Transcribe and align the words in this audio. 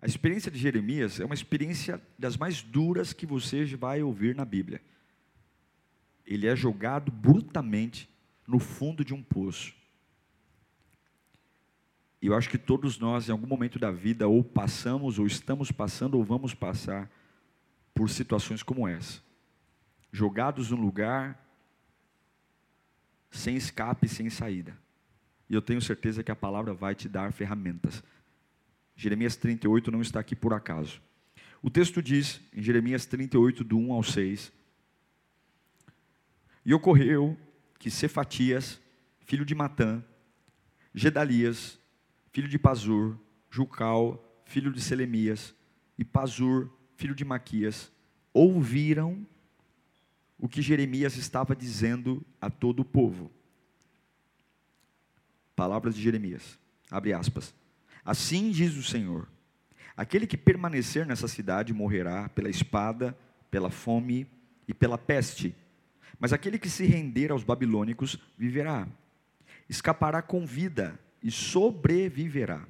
A 0.00 0.06
experiência 0.06 0.50
de 0.50 0.58
Jeremias 0.58 1.18
é 1.18 1.24
uma 1.24 1.34
experiência 1.34 2.00
das 2.18 2.36
mais 2.36 2.62
duras 2.62 3.12
que 3.12 3.26
você 3.26 3.64
vai 3.64 4.02
ouvir 4.02 4.34
na 4.34 4.44
Bíblia. 4.44 4.80
Ele 6.24 6.46
é 6.46 6.54
jogado 6.54 7.10
brutamente 7.10 8.08
no 8.46 8.60
fundo 8.60 9.04
de 9.04 9.12
um 9.12 9.22
poço. 9.22 9.74
E 12.22 12.26
eu 12.26 12.34
acho 12.34 12.48
que 12.48 12.58
todos 12.58 12.98
nós, 12.98 13.28
em 13.28 13.32
algum 13.32 13.46
momento 13.46 13.78
da 13.78 13.90
vida, 13.90 14.28
ou 14.28 14.42
passamos, 14.44 15.18
ou 15.18 15.26
estamos 15.26 15.72
passando, 15.72 16.14
ou 16.14 16.24
vamos 16.24 16.54
passar 16.54 17.10
por 17.94 18.08
situações 18.08 18.62
como 18.62 18.86
essa. 18.86 19.20
Jogados 20.12 20.70
num 20.70 20.80
lugar 20.80 21.44
sem 23.30 23.56
escape, 23.56 24.08
sem 24.08 24.30
saída. 24.30 24.76
E 25.50 25.54
eu 25.54 25.62
tenho 25.62 25.80
certeza 25.80 26.22
que 26.22 26.30
a 26.30 26.36
palavra 26.36 26.72
vai 26.72 26.94
te 26.94 27.08
dar 27.08 27.32
ferramentas 27.32 28.02
Jeremias 28.98 29.36
38 29.36 29.92
não 29.92 30.02
está 30.02 30.18
aqui 30.18 30.34
por 30.34 30.52
acaso. 30.52 31.00
O 31.62 31.70
texto 31.70 32.02
diz, 32.02 32.40
em 32.52 32.60
Jeremias 32.60 33.06
38, 33.06 33.62
do 33.62 33.78
1 33.78 33.92
ao 33.92 34.02
6: 34.02 34.52
E 36.66 36.74
ocorreu 36.74 37.38
que 37.78 37.92
Cefatias, 37.92 38.80
filho 39.20 39.44
de 39.44 39.54
Matã, 39.54 40.04
Gedalias, 40.92 41.78
filho 42.32 42.48
de 42.48 42.58
Pazur, 42.58 43.16
Jucal, 43.48 44.42
filho 44.44 44.72
de 44.72 44.80
Selemias, 44.80 45.54
e 45.96 46.04
Pazur, 46.04 46.68
filho 46.96 47.14
de 47.14 47.24
Maquias, 47.24 47.92
ouviram 48.32 49.24
o 50.36 50.48
que 50.48 50.60
Jeremias 50.60 51.16
estava 51.16 51.54
dizendo 51.54 52.26
a 52.40 52.50
todo 52.50 52.80
o 52.80 52.84
povo. 52.84 53.30
Palavras 55.54 55.94
de 55.94 56.02
Jeremias, 56.02 56.58
abre 56.90 57.12
aspas. 57.12 57.54
Assim 58.08 58.50
diz 58.50 58.74
o 58.74 58.82
Senhor: 58.82 59.28
aquele 59.94 60.26
que 60.26 60.38
permanecer 60.38 61.04
nessa 61.04 61.28
cidade 61.28 61.74
morrerá 61.74 62.26
pela 62.30 62.48
espada, 62.48 63.14
pela 63.50 63.68
fome 63.68 64.26
e 64.66 64.72
pela 64.72 64.96
peste, 64.96 65.54
mas 66.18 66.32
aquele 66.32 66.58
que 66.58 66.70
se 66.70 66.86
render 66.86 67.30
aos 67.30 67.44
babilônicos 67.44 68.18
viverá, 68.38 68.88
escapará 69.68 70.22
com 70.22 70.46
vida 70.46 70.98
e 71.22 71.30
sobreviverá. 71.30 72.66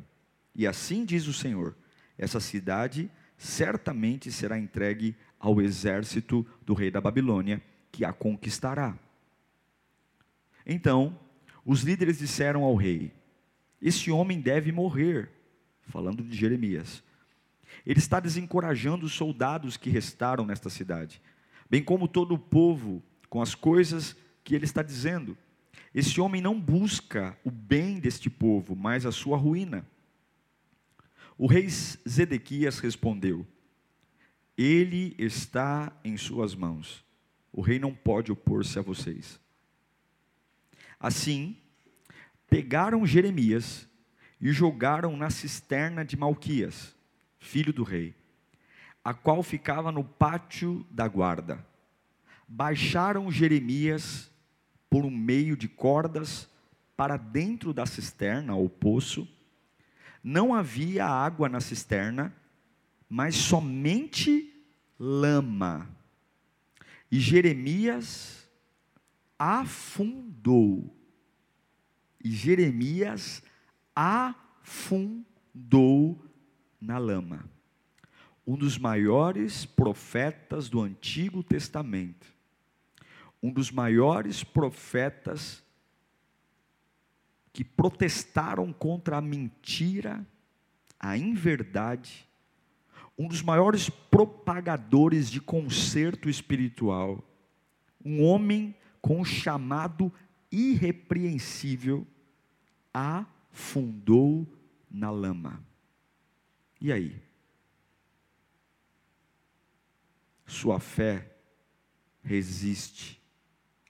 E 0.56 0.66
assim 0.66 1.04
diz 1.04 1.28
o 1.28 1.32
Senhor: 1.32 1.76
essa 2.18 2.40
cidade 2.40 3.08
certamente 3.36 4.32
será 4.32 4.58
entregue 4.58 5.14
ao 5.38 5.62
exército 5.62 6.44
do 6.66 6.74
rei 6.74 6.90
da 6.90 7.00
Babilônia, 7.00 7.62
que 7.92 8.04
a 8.04 8.12
conquistará. 8.12 8.98
Então, 10.66 11.16
os 11.64 11.82
líderes 11.82 12.18
disseram 12.18 12.64
ao 12.64 12.74
rei: 12.74 13.12
esse 13.80 14.10
homem 14.10 14.40
deve 14.40 14.72
morrer. 14.72 15.30
Falando 15.82 16.22
de 16.22 16.36
Jeremias. 16.36 17.02
Ele 17.86 17.98
está 17.98 18.20
desencorajando 18.20 19.06
os 19.06 19.12
soldados 19.12 19.76
que 19.76 19.90
restaram 19.90 20.44
nesta 20.44 20.68
cidade, 20.68 21.20
bem 21.70 21.82
como 21.82 22.08
todo 22.08 22.34
o 22.34 22.38
povo, 22.38 23.02
com 23.28 23.40
as 23.40 23.54
coisas 23.54 24.16
que 24.44 24.54
ele 24.54 24.64
está 24.64 24.82
dizendo. 24.82 25.36
Esse 25.94 26.20
homem 26.20 26.40
não 26.40 26.60
busca 26.60 27.38
o 27.44 27.50
bem 27.50 27.98
deste 27.98 28.28
povo, 28.28 28.76
mas 28.76 29.06
a 29.06 29.12
sua 29.12 29.36
ruína. 29.36 29.86
O 31.36 31.46
rei 31.46 31.68
Zedequias 31.68 32.78
respondeu: 32.78 33.46
Ele 34.56 35.14
está 35.18 35.92
em 36.04 36.16
suas 36.16 36.54
mãos. 36.54 37.04
O 37.52 37.60
rei 37.60 37.78
não 37.78 37.94
pode 37.94 38.30
opor-se 38.30 38.78
a 38.78 38.82
vocês. 38.82 39.40
Assim, 41.00 41.56
pegaram 42.48 43.06
Jeremias 43.06 43.86
e 44.40 44.52
jogaram 44.52 45.16
na 45.16 45.30
cisterna 45.30 46.04
de 46.04 46.16
Malquias, 46.16 46.94
filho 47.38 47.72
do 47.72 47.82
rei, 47.82 48.14
a 49.04 49.12
qual 49.12 49.42
ficava 49.42 49.92
no 49.92 50.04
pátio 50.04 50.86
da 50.90 51.06
guarda. 51.06 51.64
Baixaram 52.46 53.30
Jeremias 53.30 54.30
por 54.88 55.04
um 55.04 55.10
meio 55.10 55.56
de 55.56 55.68
cordas 55.68 56.48
para 56.96 57.16
dentro 57.16 57.72
da 57.72 57.84
cisterna 57.84 58.54
ou 58.54 58.68
poço. 58.68 59.28
Não 60.24 60.54
havia 60.54 61.06
água 61.06 61.48
na 61.48 61.60
cisterna, 61.60 62.34
mas 63.08 63.34
somente 63.34 64.52
lama. 64.98 65.88
E 67.10 67.20
Jeremias 67.20 68.48
afundou 69.38 70.97
e 72.28 72.32
Jeremias 72.32 73.42
afundou 73.96 74.22
na 76.78 76.98
lama. 76.98 77.48
Um 78.46 78.54
dos 78.54 78.76
maiores 78.76 79.64
profetas 79.64 80.68
do 80.68 80.82
Antigo 80.82 81.42
Testamento, 81.42 82.26
um 83.42 83.50
dos 83.50 83.70
maiores 83.70 84.44
profetas 84.44 85.64
que 87.50 87.64
protestaram 87.64 88.74
contra 88.74 89.16
a 89.16 89.22
mentira, 89.22 90.26
a 91.00 91.16
inverdade, 91.16 92.28
um 93.16 93.26
dos 93.26 93.40
maiores 93.40 93.88
propagadores 93.88 95.30
de 95.30 95.40
conserto 95.40 96.28
espiritual, 96.28 97.24
um 98.04 98.22
homem 98.22 98.76
com 99.00 99.20
um 99.20 99.24
chamado 99.24 100.12
irrepreensível, 100.52 102.06
afundou 102.92 104.46
na 104.90 105.10
lama. 105.10 105.62
E 106.80 106.92
aí? 106.92 107.20
Sua 110.46 110.80
fé 110.80 111.36
resiste 112.22 113.20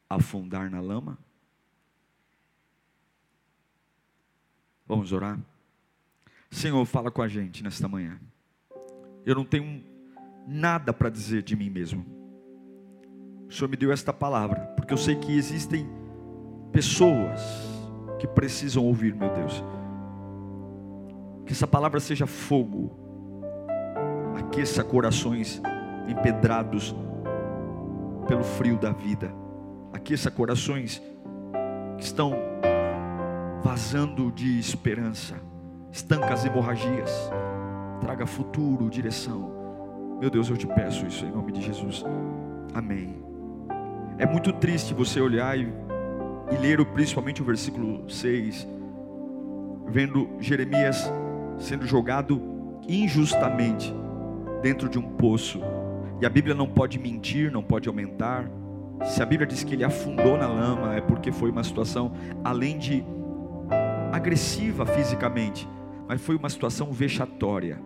a 0.09 0.17
afundar 0.17 0.71
na 0.71 0.81
lama? 0.81 1.19
Vamos 4.87 5.13
orar? 5.13 5.39
Senhor, 6.51 6.85
fala 6.87 7.11
com 7.11 7.21
a 7.21 7.29
gente 7.29 7.63
nesta 7.63 7.87
manhã. 7.87 8.19
Eu 9.25 9.35
não 9.35 9.45
tenho 9.45 9.85
nada 10.47 10.93
para 10.93 11.11
dizer 11.11 11.43
de 11.43 11.55
mim 11.55 11.69
mesmo. 11.69 12.07
O 13.49 13.53
Senhor 13.53 13.69
me 13.69 13.77
deu 13.77 13.93
esta 13.93 14.13
palavra, 14.13 14.67
porque 14.77 14.93
eu 14.93 14.99
sei 14.99 15.15
que 15.17 15.33
existem 15.33 15.87
pessoas 16.73 17.41
que 18.19 18.27
precisam 18.27 18.85
ouvir, 18.85 19.15
meu 19.15 19.31
Deus. 19.31 19.65
Que 21.47 21.53
essa 21.53 21.67
palavra 21.67 22.01
seja 22.01 22.27
fogo, 22.27 22.91
aqueça 24.37 24.85
corações 24.85 25.63
empedrados 26.09 26.95
pelo 28.27 28.45
frio 28.45 28.77
da 28.77 28.93
vida, 28.93 29.33
aqueça 29.93 30.31
corações 30.31 31.03
que 31.97 32.05
estão 32.05 32.35
vazando 33.63 34.31
de 34.31 34.59
esperança, 34.59 35.37
estanca 35.91 36.35
as 36.35 36.45
hemorragias, 36.45 37.31
traga 38.01 38.27
futuro, 38.27 38.91
direção. 38.91 39.57
Meu 40.21 40.31
Deus, 40.31 40.51
eu 40.51 40.57
te 40.57 40.67
peço 40.67 41.07
isso 41.07 41.25
em 41.25 41.31
nome 41.31 41.53
de 41.53 41.63
Jesus. 41.63 42.05
Amém. 42.75 43.23
É 44.19 44.27
muito 44.27 44.53
triste 44.53 44.93
você 44.93 45.21
olhar 45.21 45.57
e 45.59 45.73
e 46.51 46.57
ler 46.57 46.85
principalmente 46.87 47.43
o 47.43 47.45
versículo 47.45 48.09
6, 48.09 48.67
vendo 49.87 50.29
Jeremias 50.41 51.11
sendo 51.59 51.87
jogado 51.87 52.41
injustamente 52.89 53.95
dentro 54.63 54.89
de 54.89 54.99
um 54.99 55.03
poço. 55.03 55.61
E 56.21 56.27
a 56.27 56.31
Bíblia 56.31 56.55
não 56.55 56.69
pode 56.69 56.99
mentir, 56.99 57.53
não 57.53 57.63
pode 57.63 57.89
aumentar. 57.89 58.51
Se 59.05 59.23
a 59.23 59.27
Bíblia 59.27 59.47
diz 59.47 59.63
que 59.63 59.75
ele 59.75 59.85
afundou 59.85 60.37
na 60.37 60.47
lama, 60.47 60.95
é 60.95 61.01
porque 61.01 61.31
foi 61.31 61.51
uma 61.51 61.63
situação 61.63 62.13
além 62.43 62.79
de 62.79 63.05
agressiva 64.13 64.87
fisicamente, 64.87 65.69
mas 66.09 66.21
foi 66.21 66.37
uma 66.37 66.49
situação 66.49 66.91
vexatória. 66.91 67.79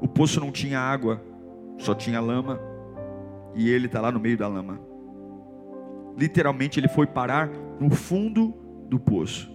O 0.00 0.06
poço 0.06 0.38
não 0.38 0.52
tinha 0.52 0.78
água, 0.78 1.20
só 1.78 1.94
tinha 1.94 2.20
lama, 2.20 2.60
e 3.54 3.70
ele 3.70 3.86
está 3.86 4.00
lá 4.00 4.12
no 4.12 4.20
meio 4.20 4.36
da 4.36 4.46
lama 4.46 4.93
literalmente 6.16 6.78
ele 6.78 6.88
foi 6.88 7.06
parar 7.06 7.50
no 7.80 7.90
fundo 7.90 8.54
do 8.88 8.98
poço. 8.98 9.50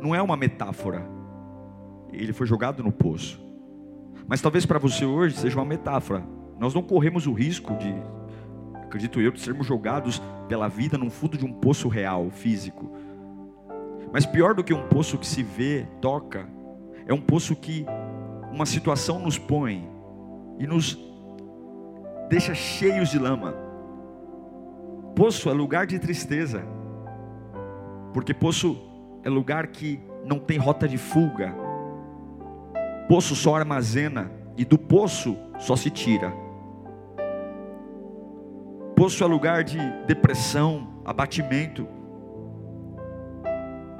Não 0.00 0.14
é 0.14 0.20
uma 0.20 0.36
metáfora. 0.36 1.06
ele 2.12 2.32
foi 2.32 2.46
jogado 2.46 2.82
no 2.82 2.92
poço. 2.92 3.42
Mas 4.28 4.40
talvez 4.40 4.64
para 4.64 4.78
você 4.78 5.04
hoje 5.04 5.36
seja 5.36 5.58
uma 5.58 5.64
metáfora. 5.64 6.24
Nós 6.58 6.72
não 6.72 6.82
corremos 6.82 7.26
o 7.26 7.32
risco 7.32 7.74
de, 7.76 7.92
acredito 8.82 9.20
eu, 9.20 9.32
de 9.32 9.40
sermos 9.40 9.66
jogados 9.66 10.22
pela 10.48 10.68
vida 10.68 10.96
num 10.96 11.10
fundo 11.10 11.36
de 11.36 11.44
um 11.44 11.52
poço 11.52 11.88
real, 11.88 12.30
físico. 12.30 12.90
Mas 14.12 14.24
pior 14.24 14.54
do 14.54 14.62
que 14.62 14.72
um 14.72 14.86
poço 14.88 15.18
que 15.18 15.26
se 15.26 15.42
vê, 15.42 15.86
toca, 16.00 16.48
é 17.06 17.12
um 17.12 17.20
poço 17.20 17.56
que 17.56 17.84
uma 18.52 18.64
situação 18.64 19.18
nos 19.18 19.36
põe 19.36 19.88
e 20.58 20.66
nos 20.66 20.96
deixa 22.28 22.54
cheios 22.54 23.10
de 23.10 23.18
lama. 23.18 23.63
Poço 25.14 25.48
é 25.48 25.52
lugar 25.52 25.86
de 25.86 25.96
tristeza, 25.98 26.64
porque 28.12 28.34
poço 28.34 28.76
é 29.22 29.30
lugar 29.30 29.68
que 29.68 30.00
não 30.24 30.40
tem 30.40 30.58
rota 30.58 30.88
de 30.88 30.98
fuga. 30.98 31.54
Poço 33.08 33.36
só 33.36 33.54
armazena 33.54 34.30
e 34.56 34.64
do 34.64 34.76
poço 34.76 35.36
só 35.60 35.76
se 35.76 35.88
tira. 35.88 36.32
Poço 38.96 39.22
é 39.22 39.26
lugar 39.26 39.62
de 39.62 39.78
depressão, 40.06 41.00
abatimento. 41.04 41.86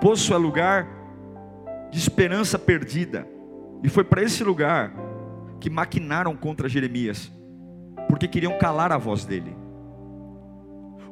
Poço 0.00 0.34
é 0.34 0.36
lugar 0.36 0.88
de 1.92 1.98
esperança 1.98 2.58
perdida. 2.58 3.24
E 3.84 3.88
foi 3.88 4.02
para 4.02 4.22
esse 4.22 4.42
lugar 4.42 4.92
que 5.60 5.70
maquinaram 5.70 6.34
contra 6.34 6.68
Jeremias, 6.68 7.30
porque 8.08 8.26
queriam 8.26 8.58
calar 8.58 8.90
a 8.90 8.98
voz 8.98 9.24
dele. 9.24 9.63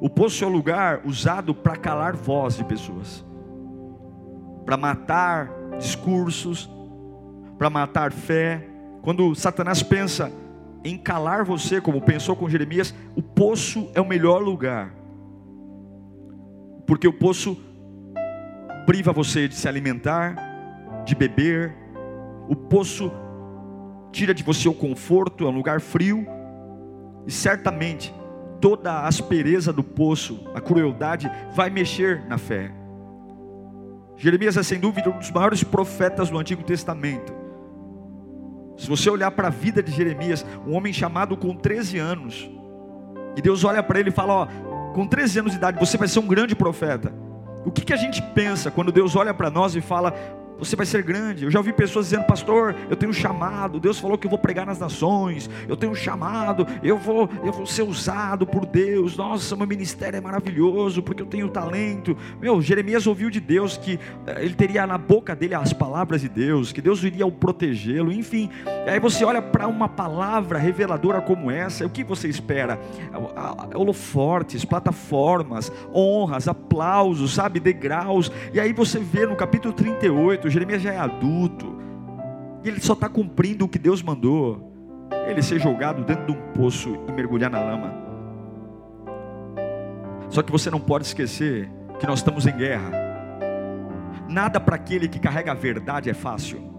O 0.03 0.11
poço 0.11 0.43
é 0.43 0.47
o 0.49 0.51
lugar 0.51 1.03
usado 1.05 1.55
para 1.55 1.77
calar 1.77 2.17
voz 2.17 2.57
de 2.57 2.65
pessoas, 2.65 3.25
para 4.67 4.77
matar 4.77 5.49
discursos, 5.79 6.69
para 7.57 7.71
matar 7.71 8.11
fé. 8.11 8.67
Quando 9.01 9.33
Satanás 9.37 9.81
pensa 9.81 10.33
em 10.83 10.99
calar 10.99 11.45
você, 11.45 11.81
como 11.81 12.03
pensou 12.03 12.35
com 12.35 12.49
Jeremias, 12.49 12.93
o 13.15 13.23
poço 13.23 13.93
é 13.95 14.01
o 14.01 14.05
melhor 14.05 14.43
lugar, 14.43 14.93
porque 16.85 17.07
o 17.07 17.13
poço 17.13 17.57
priva 18.85 19.13
você 19.13 19.47
de 19.47 19.55
se 19.55 19.69
alimentar, 19.69 20.35
de 21.05 21.15
beber, 21.15 21.77
o 22.49 22.57
poço 22.57 23.13
tira 24.11 24.35
de 24.35 24.43
você 24.43 24.69
o 24.69 24.75
conforto, 24.75 25.47
é 25.47 25.49
um 25.49 25.55
lugar 25.55 25.81
frio, 25.81 26.27
e 27.25 27.31
certamente 27.31 28.13
toda 28.63 28.93
a 28.93 29.09
aspereza 29.09 29.73
do 29.73 29.83
poço, 29.83 30.49
a 30.55 30.61
crueldade, 30.61 31.29
vai 31.53 31.69
mexer 31.69 32.25
na 32.29 32.39
fé. 32.39 32.71
Jeremias 34.17 34.57
é 34.57 34.63
sem 34.63 34.79
dúvida 34.79 35.11
um 35.11 35.19
dos 35.19 35.33
maiores 35.33 35.65
profetas 35.65 36.31
do 36.31 36.39
Antigo 36.39 36.63
Testamento. 36.63 37.35
Se 38.79 38.89
você 38.89 39.11
olhar 39.11 39.33
para 39.33 39.49
a 39.49 39.51
vida 39.51 39.83
de 39.83 39.91
Jeremias, 39.91 40.47
um 40.65 40.75
homem 40.75 40.93
chamado 40.93 41.37
com 41.37 41.57
13 41.57 41.99
anos, 41.99 42.49
e 43.37 43.43
Deus 43.43 43.65
olha 43.65 43.83
para 43.83 43.99
ele 43.99 44.11
e 44.11 44.13
fala: 44.13 44.33
Ó, 44.33 44.47
com 44.93 45.09
13 45.09 45.41
anos 45.41 45.53
de 45.53 45.59
idade, 45.59 45.79
você 45.81 45.97
vai 45.97 46.07
ser 46.07 46.21
um 46.21 46.27
grande 46.27 46.55
profeta. 46.55 47.13
O 47.65 47.71
que, 47.71 47.85
que 47.85 47.93
a 47.93 47.97
gente 47.97 48.23
pensa 48.35 48.71
quando 48.71 48.93
Deus 48.93 49.17
olha 49.17 49.35
para 49.35 49.51
nós 49.51 49.75
e 49.75 49.81
fala: 49.81 50.15
você 50.59 50.77
vai 50.77 50.87
ser 50.87 51.03
grande. 51.03 51.45
Eu 51.45 51.51
já 51.51 51.59
ouvi 51.59 51.73
pessoas 51.73 52.07
dizendo, 52.07 52.25
pastor, 52.25 52.75
eu 52.89 52.97
tenho 52.97 53.11
um 53.11 53.15
chamado. 53.15 53.81
Deus 53.81 53.99
falou 53.99 54.17
que 54.17 54.27
eu 54.27 54.31
vou 54.31 54.39
pregar 54.39 54.67
nas 54.67 54.79
nações. 54.79 55.51
Eu 55.69 55.77
tenho 55.77 55.93
um 55.93 55.95
chamado. 55.95 56.67
Eu 56.83 56.97
vou, 56.97 57.29
eu 57.45 57.53
vou 57.53 57.67
ser 57.67 57.83
usado 57.83 58.47
por 58.47 58.65
Deus. 58.65 59.17
Nossa, 59.17 59.57
meu 59.57 59.67
ministério 59.67 60.17
é 60.17 60.21
maravilhoso 60.21 61.03
porque 61.03 61.23
eu 61.23 61.27
tenho 61.27 61.49
talento. 61.49 62.17
Meu, 62.41 62.61
Jeremias 62.63 63.07
ouviu 63.07 63.31
de 63.31 63.41
Deus 63.41 63.77
que 63.77 63.99
eh, 64.27 64.45
ele 64.45 64.55
teria 64.55 64.87
na 64.87 64.99
boca 64.99 65.35
dele 65.35 65.55
as 65.55 65.73
palavras 65.73 66.21
de 66.21 66.29
Deus, 66.29 66.73
que 66.73 66.81
Deus 66.81 67.03
iria 67.03 67.27
o 67.27 67.33
protegê-lo. 67.33 68.13
Enfim, 68.13 68.49
aí 68.87 69.01
você 69.01 69.25
olha 69.25 69.43
para 69.43 69.67
uma 69.67 69.89
palavra 69.89 70.59
reveladora 70.59 71.21
como 71.21 71.51
essa. 71.51 71.85
O 71.85 71.91
que 71.91 72.05
você 72.05 72.29
espera? 72.29 72.79
Holofortes, 73.75 74.65
plataformas, 74.65 75.73
honras, 75.93 76.47
aplausos, 76.47 77.35
sabe, 77.35 77.59
degraus. 77.59 78.31
E 78.53 78.61
aí 78.61 78.73
você 78.73 78.99
vê 78.99 79.27
no 79.27 79.35
capítulo 79.35 79.75
38 79.75 80.42
Jeremias 80.51 80.83
já 80.83 80.93
é 80.93 80.99
adulto, 80.99 81.79
e 82.65 82.69
ele 82.69 82.81
só 82.81 82.93
está 82.93 83.09
cumprindo 83.09 83.65
o 83.65 83.69
que 83.69 83.79
Deus 83.79 84.03
mandou. 84.03 84.71
Ele 85.27 85.43
ser 85.43 85.61
jogado 85.61 86.05
dentro 86.05 86.27
de 86.27 86.33
um 86.33 86.53
poço 86.53 86.97
e 87.09 87.13
mergulhar 87.13 87.51
na 87.51 87.61
lama. 87.61 87.93
Só 90.29 90.43
que 90.43 90.51
você 90.51 90.71
não 90.71 90.81
pode 90.81 91.05
esquecer 91.05 91.71
que 92.01 92.07
nós 92.07 92.21
estamos 92.21 92.47
em 92.47 92.57
guerra. 92.57 92.91
Nada 94.29 94.59
para 94.59 94.77
aquele 94.77 95.07
que 95.09 95.19
carrega 95.19 95.53
a 95.53 95.55
verdade 95.55 96.09
é 96.09 96.15
fácil. 96.15 96.72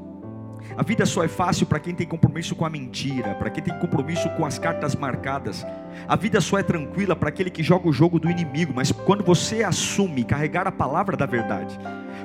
A 0.77 0.81
vida 0.81 1.05
só 1.05 1.23
é 1.23 1.27
fácil 1.27 1.67
para 1.67 1.79
quem 1.79 1.93
tem 1.93 2.07
compromisso 2.07 2.55
com 2.55 2.65
a 2.65 2.69
mentira, 2.69 3.35
para 3.35 3.49
quem 3.49 3.63
tem 3.63 3.77
compromisso 3.77 4.29
com 4.31 4.45
as 4.45 4.57
cartas 4.57 4.95
marcadas. 4.95 5.65
A 6.07 6.15
vida 6.15 6.41
só 6.41 6.57
é 6.57 6.63
tranquila 6.63 7.15
para 7.15 7.29
aquele 7.29 7.49
que 7.49 7.61
joga 7.61 7.87
o 7.87 7.93
jogo 7.93 8.19
do 8.19 8.29
inimigo, 8.29 8.73
mas 8.75 8.91
quando 8.91 9.23
você 9.23 9.63
assume 9.63 10.23
carregar 10.23 10.67
a 10.67 10.71
palavra 10.71 11.15
da 11.15 11.25
verdade, 11.25 11.77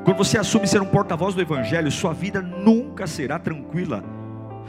quando 0.05 0.17
você 0.17 0.39
assume 0.39 0.67
ser 0.67 0.81
um 0.81 0.87
porta-voz 0.87 1.35
do 1.35 1.43
evangelho, 1.43 1.91
sua 1.91 2.15
vida 2.15 2.41
nunca 2.41 3.07
será 3.07 3.39
tranquila. 3.39 4.03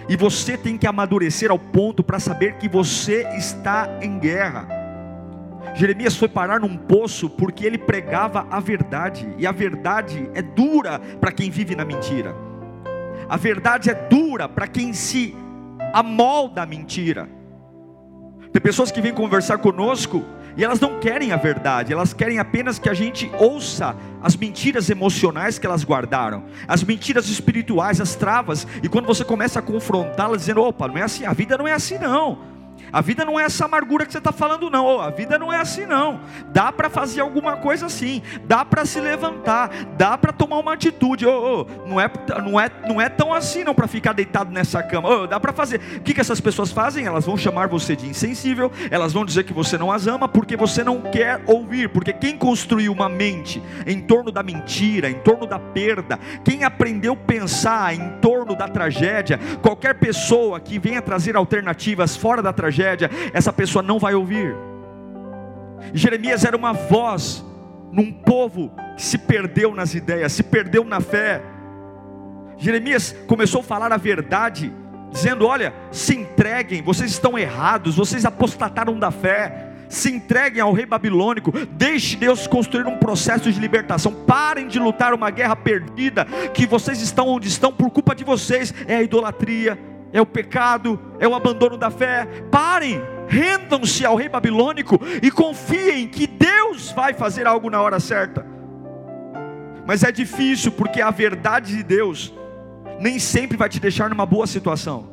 E 0.09 0.17
você 0.17 0.57
tem 0.57 0.77
que 0.77 0.87
amadurecer 0.87 1.51
ao 1.51 1.59
ponto 1.59 2.03
para 2.03 2.19
saber 2.19 2.57
que 2.57 2.67
você 2.67 3.27
está 3.37 3.99
em 4.01 4.19
guerra. 4.19 4.67
Jeremias 5.75 6.17
foi 6.17 6.27
parar 6.27 6.59
num 6.59 6.75
poço 6.75 7.29
porque 7.29 7.65
ele 7.65 7.77
pregava 7.77 8.47
a 8.49 8.59
verdade, 8.59 9.33
e 9.37 9.45
a 9.45 9.51
verdade 9.51 10.29
é 10.33 10.41
dura 10.41 10.99
para 11.21 11.31
quem 11.31 11.49
vive 11.49 11.75
na 11.75 11.85
mentira. 11.85 12.48
A 13.29 13.37
verdade 13.37 13.89
é 13.89 13.93
dura 13.93 14.49
para 14.49 14.67
quem 14.67 14.91
se 14.91 15.35
amolda 15.93 16.63
a 16.63 16.65
mentira. 16.65 17.29
Tem 18.51 18.61
pessoas 18.61 18.91
que 18.91 18.99
vêm 18.99 19.13
conversar 19.13 19.59
conosco 19.59 20.25
e 20.57 20.63
elas 20.63 20.79
não 20.79 20.99
querem 20.99 21.31
a 21.31 21.37
verdade, 21.37 21.93
elas 21.93 22.11
querem 22.11 22.39
apenas 22.39 22.79
que 22.79 22.89
a 22.89 22.93
gente 22.93 23.31
ouça 23.37 23.95
as 24.21 24.35
mentiras 24.35 24.89
emocionais 24.89 25.59
que 25.59 25.65
elas 25.65 25.83
guardaram, 25.83 26.45
as 26.67 26.83
mentiras 26.83 27.29
espirituais, 27.29 28.01
as 28.01 28.15
travas. 28.15 28.65
E 28.81 28.89
quando 28.89 29.05
você 29.05 29.23
começa 29.23 29.59
a 29.59 29.61
confrontá-las, 29.61 30.41
dizendo: 30.41 30.63
opa, 30.63 30.87
não 30.87 30.97
é 30.97 31.03
assim, 31.03 31.25
a 31.25 31.33
vida 31.33 31.57
não 31.57 31.67
é 31.67 31.73
assim 31.73 31.99
não. 31.99 32.39
A 32.91 33.01
vida 33.01 33.23
não 33.23 33.39
é 33.39 33.43
essa 33.43 33.65
amargura 33.65 34.05
que 34.05 34.11
você 34.11 34.17
está 34.17 34.31
falando, 34.31 34.69
não. 34.69 34.99
A 34.99 35.09
vida 35.09 35.37
não 35.37 35.51
é 35.51 35.57
assim, 35.57 35.85
não. 35.85 36.19
Dá 36.51 36.71
para 36.71 36.89
fazer 36.89 37.21
alguma 37.21 37.57
coisa 37.57 37.85
assim. 37.85 38.21
Dá 38.45 38.65
para 38.65 38.85
se 38.85 38.99
levantar. 38.99 39.69
Dá 39.97 40.17
para 40.17 40.31
tomar 40.31 40.57
uma 40.59 40.73
atitude. 40.73 41.25
Oh, 41.25 41.65
oh, 41.67 41.87
não, 41.87 41.99
é, 41.99 42.11
não, 42.43 42.59
é, 42.59 42.71
não 42.87 43.01
é 43.01 43.09
tão 43.09 43.33
assim, 43.33 43.63
não, 43.63 43.75
para 43.75 43.87
ficar 43.87 44.13
deitado 44.13 44.51
nessa 44.51 44.81
cama. 44.81 45.09
Oh, 45.09 45.27
dá 45.27 45.39
para 45.39 45.53
fazer. 45.53 45.79
O 45.97 46.01
que, 46.01 46.13
que 46.13 46.21
essas 46.21 46.41
pessoas 46.41 46.71
fazem? 46.71 47.05
Elas 47.05 47.25
vão 47.25 47.37
chamar 47.37 47.67
você 47.67 47.95
de 47.95 48.07
insensível. 48.07 48.71
Elas 48.89 49.13
vão 49.13 49.25
dizer 49.25 49.43
que 49.43 49.53
você 49.53 49.77
não 49.77 49.91
as 49.91 50.07
ama 50.07 50.27
porque 50.27 50.55
você 50.55 50.83
não 50.83 51.01
quer 51.01 51.41
ouvir. 51.45 51.89
Porque 51.89 52.13
quem 52.13 52.37
construiu 52.37 52.91
uma 52.91 53.09
mente 53.09 53.61
em 53.85 54.01
torno 54.01 54.31
da 54.31 54.41
mentira, 54.41 55.09
em 55.09 55.19
torno 55.19 55.45
da 55.45 55.59
perda, 55.59 56.19
quem 56.43 56.63
aprendeu 56.63 57.13
a 57.13 57.15
pensar 57.15 57.93
em 57.93 58.09
torno 58.19 58.55
da 58.55 58.67
tragédia, 58.67 59.39
qualquer 59.61 59.95
pessoa 59.95 60.59
que 60.59 60.79
venha 60.79 61.01
trazer 61.01 61.35
alternativas 61.35 62.15
fora 62.15 62.41
da 62.41 62.53
tragédia, 62.53 62.78
tragédia, 62.79 63.09
essa 63.33 63.51
pessoa 63.51 63.83
não 63.83 63.99
vai 63.99 64.15
ouvir. 64.15 64.55
Jeremias 65.93 66.45
era 66.45 66.55
uma 66.55 66.71
voz 66.71 67.43
num 67.91 68.11
povo 68.11 68.71
que 68.95 69.03
se 69.03 69.17
perdeu 69.17 69.75
nas 69.75 69.93
ideias, 69.93 70.31
se 70.31 70.43
perdeu 70.43 70.85
na 70.85 71.01
fé. 71.01 71.41
Jeremias 72.57 73.15
começou 73.27 73.61
a 73.61 73.63
falar 73.63 73.91
a 73.91 73.97
verdade, 73.97 74.73
dizendo: 75.11 75.45
Olha, 75.45 75.73
se 75.91 76.15
entreguem, 76.15 76.81
vocês 76.81 77.11
estão 77.11 77.37
errados, 77.37 77.95
vocês 77.95 78.25
apostataram 78.25 78.97
da 78.97 79.11
fé. 79.11 79.65
Se 79.89 80.11
entreguem 80.11 80.61
ao 80.61 80.71
rei 80.71 80.85
babilônico, 80.85 81.51
deixe 81.71 82.15
Deus 82.15 82.45
construir 82.45 82.85
um 82.85 82.97
processo 82.97 83.51
de 83.51 83.59
libertação. 83.59 84.13
Parem 84.13 84.67
de 84.67 84.77
lutar 84.77 85.15
uma 85.15 85.31
guerra 85.31 85.55
perdida, 85.55 86.25
que 86.53 86.67
vocês 86.67 87.01
estão 87.01 87.27
onde 87.27 87.47
estão 87.47 87.73
por 87.73 87.89
culpa 87.89 88.13
de 88.13 88.23
vocês. 88.23 88.71
É 88.87 88.97
a 88.97 89.01
idolatria, 89.01 89.79
é 90.11 90.21
o 90.21 90.25
pecado, 90.25 90.99
é 91.19 91.27
o 91.27 91.35
abandono 91.35 91.77
da 91.77 91.89
fé. 91.89 92.25
Parem, 92.51 93.01
rendam-se 93.27 94.05
ao 94.05 94.15
rei 94.15 94.27
babilônico 94.27 94.99
e 95.21 95.29
confiem 95.29 96.07
que 96.07 96.25
Deus 96.25 96.91
vai 96.91 97.13
fazer 97.13 97.45
algo 97.45 97.69
na 97.69 97.81
hora 97.81 97.99
certa. 97.99 98.45
Mas 99.85 100.03
é 100.03 100.11
difícil 100.11 100.71
porque 100.71 101.01
a 101.01 101.11
verdade 101.11 101.75
de 101.75 101.83
Deus 101.83 102.33
nem 102.99 103.17
sempre 103.17 103.57
vai 103.57 103.69
te 103.69 103.79
deixar 103.79 104.09
numa 104.09 104.25
boa 104.25 104.45
situação. 104.45 105.07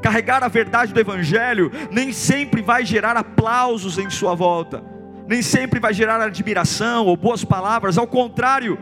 Carregar 0.00 0.44
a 0.44 0.48
verdade 0.48 0.92
do 0.92 1.00
Evangelho 1.00 1.72
nem 1.90 2.12
sempre 2.12 2.62
vai 2.62 2.84
gerar 2.84 3.16
aplausos 3.16 3.98
em 3.98 4.08
sua 4.08 4.34
volta, 4.34 4.82
nem 5.26 5.42
sempre 5.42 5.80
vai 5.80 5.92
gerar 5.92 6.20
admiração 6.20 7.04
ou 7.06 7.16
boas 7.16 7.44
palavras, 7.44 7.98
ao 7.98 8.06
contrário, 8.06 8.78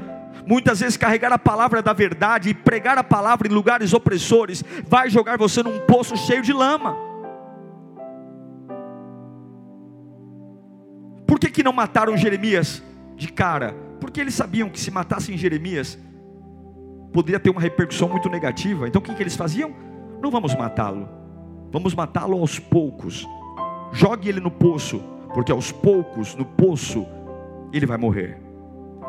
Muitas 0.46 0.78
vezes 0.78 0.96
carregar 0.96 1.32
a 1.32 1.38
palavra 1.38 1.82
da 1.82 1.92
verdade 1.92 2.50
e 2.50 2.54
pregar 2.54 2.96
a 2.96 3.02
palavra 3.02 3.48
em 3.48 3.50
lugares 3.50 3.92
opressores 3.92 4.62
vai 4.86 5.10
jogar 5.10 5.36
você 5.36 5.60
num 5.60 5.80
poço 5.80 6.16
cheio 6.16 6.40
de 6.40 6.52
lama. 6.52 6.96
Por 11.26 11.40
que, 11.40 11.50
que 11.50 11.64
não 11.64 11.72
mataram 11.72 12.16
Jeremias 12.16 12.80
de 13.16 13.32
cara? 13.32 13.74
Porque 14.00 14.20
eles 14.20 14.34
sabiam 14.34 14.68
que 14.68 14.78
se 14.78 14.90
matassem 14.90 15.36
Jeremias, 15.36 15.98
poderia 17.12 17.40
ter 17.40 17.50
uma 17.50 17.60
repercussão 17.60 18.08
muito 18.08 18.28
negativa. 18.28 18.86
Então 18.86 19.00
o 19.00 19.04
que, 19.04 19.14
que 19.14 19.22
eles 19.22 19.34
faziam? 19.34 19.74
Não 20.22 20.30
vamos 20.30 20.54
matá-lo, 20.54 21.08
vamos 21.72 21.92
matá-lo 21.92 22.38
aos 22.38 22.60
poucos. 22.60 23.26
Jogue 23.92 24.28
ele 24.28 24.40
no 24.40 24.50
poço, 24.50 25.02
porque 25.34 25.50
aos 25.50 25.72
poucos, 25.72 26.36
no 26.36 26.44
poço, 26.44 27.04
ele 27.72 27.84
vai 27.84 27.98
morrer. 27.98 28.38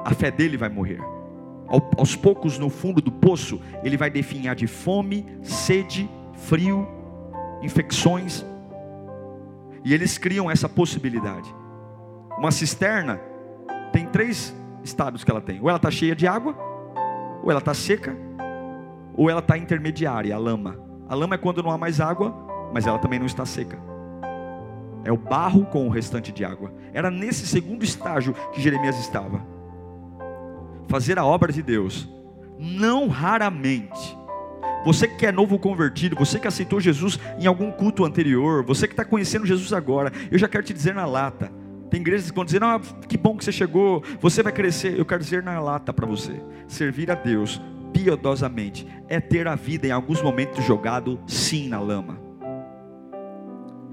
A 0.04 0.14
fé 0.16 0.32
dele 0.32 0.58
vai 0.58 0.70
morrer. 0.70 1.00
Aos 1.98 2.16
poucos, 2.16 2.58
no 2.58 2.70
fundo 2.70 3.02
do 3.02 3.12
poço, 3.12 3.62
ele 3.84 3.98
vai 3.98 4.10
definhar 4.10 4.56
de 4.56 4.68
fome, 4.68 5.26
sede, 5.42 6.10
frio, 6.34 6.88
infecções. 7.62 8.46
E 9.84 9.94
eles 9.94 10.18
criam 10.18 10.50
essa 10.50 10.70
possibilidade. 10.70 11.54
Uma 12.38 12.52
cisterna 12.52 13.20
tem 13.92 14.06
três 14.06 14.56
estados 14.84 15.24
que 15.24 15.32
ela 15.32 15.42
tem: 15.42 15.60
ou 15.62 15.70
ela 15.70 15.78
está 15.78 15.92
cheia 15.92 16.16
de 16.16 16.26
água, 16.26 16.56
ou 17.44 17.52
ela 17.52 17.60
está 17.60 17.74
seca, 17.74 18.16
ou 19.16 19.30
ela 19.30 19.40
está 19.40 19.58
intermediária, 19.58 20.34
a 20.34 20.40
lama. 20.40 20.80
A 21.10 21.16
lama 21.16 21.36
é 21.36 21.38
quando 21.38 21.64
não 21.64 21.72
há 21.72 21.78
mais 21.78 22.00
água, 22.00 22.34
mas 22.74 22.86
ela 22.86 23.00
também 23.00 23.20
não 23.20 23.26
está 23.26 23.46
seca. 23.46 23.78
É 25.04 25.12
o 25.12 25.18
barro 25.18 25.66
com 25.66 25.88
o 25.88 25.90
restante 25.90 26.32
de 26.32 26.44
água. 26.44 26.72
Era 26.94 27.10
nesse 27.10 27.48
segundo 27.48 27.84
estágio 27.84 28.34
que 28.54 28.62
Jeremias 28.62 29.00
estava. 29.00 29.57
Fazer 30.88 31.20
a 31.20 31.26
obra 31.26 31.52
de 31.52 31.62
Deus, 31.62 32.08
não 32.58 33.08
raramente. 33.08 34.18
Você 34.86 35.08
que 35.08 35.26
é 35.26 35.32
novo 35.32 35.60
convertido, 35.60 36.16
você 36.16 36.40
que 36.40 36.48
aceitou 36.48 36.80
Jesus 36.80 37.20
em 37.40 37.46
algum 37.46 37.72
culto 37.72 38.06
anterior, 38.06 38.64
você 38.64 38.88
que 38.88 38.94
está 38.94 39.04
conhecendo 39.04 39.46
Jesus 39.46 39.74
agora, 39.74 40.12
eu 40.32 40.38
já 40.38 40.48
quero 40.48 40.64
te 40.64 40.74
dizer 40.74 40.94
na 40.94 41.06
lata. 41.06 41.52
Tem 41.90 42.00
igrejas 42.00 42.30
que 42.30 42.36
vão 42.36 42.46
dizer: 42.46 42.64
ah, 42.64 42.80
que 43.08 43.18
bom 43.18 43.36
que 43.36 43.44
você 43.44 43.52
chegou, 43.52 44.04
você 44.22 44.42
vai 44.42 44.52
crescer. 44.52 44.98
Eu 44.98 45.06
quero 45.06 45.22
dizer 45.22 45.44
na 45.44 45.60
lata 45.60 45.94
para 45.94 46.06
você: 46.06 46.42
servir 46.68 47.12
a 47.12 47.16
Deus 47.16 47.62
piedosamente 47.94 48.88
é 49.10 49.20
ter 49.20 49.48
a 49.48 49.56
vida 49.56 49.88
em 49.88 49.92
alguns 49.92 50.22
momentos 50.22 50.64
jogado 50.64 51.20
sim 51.26 51.68
na 51.68 51.80
lama. 51.80 52.20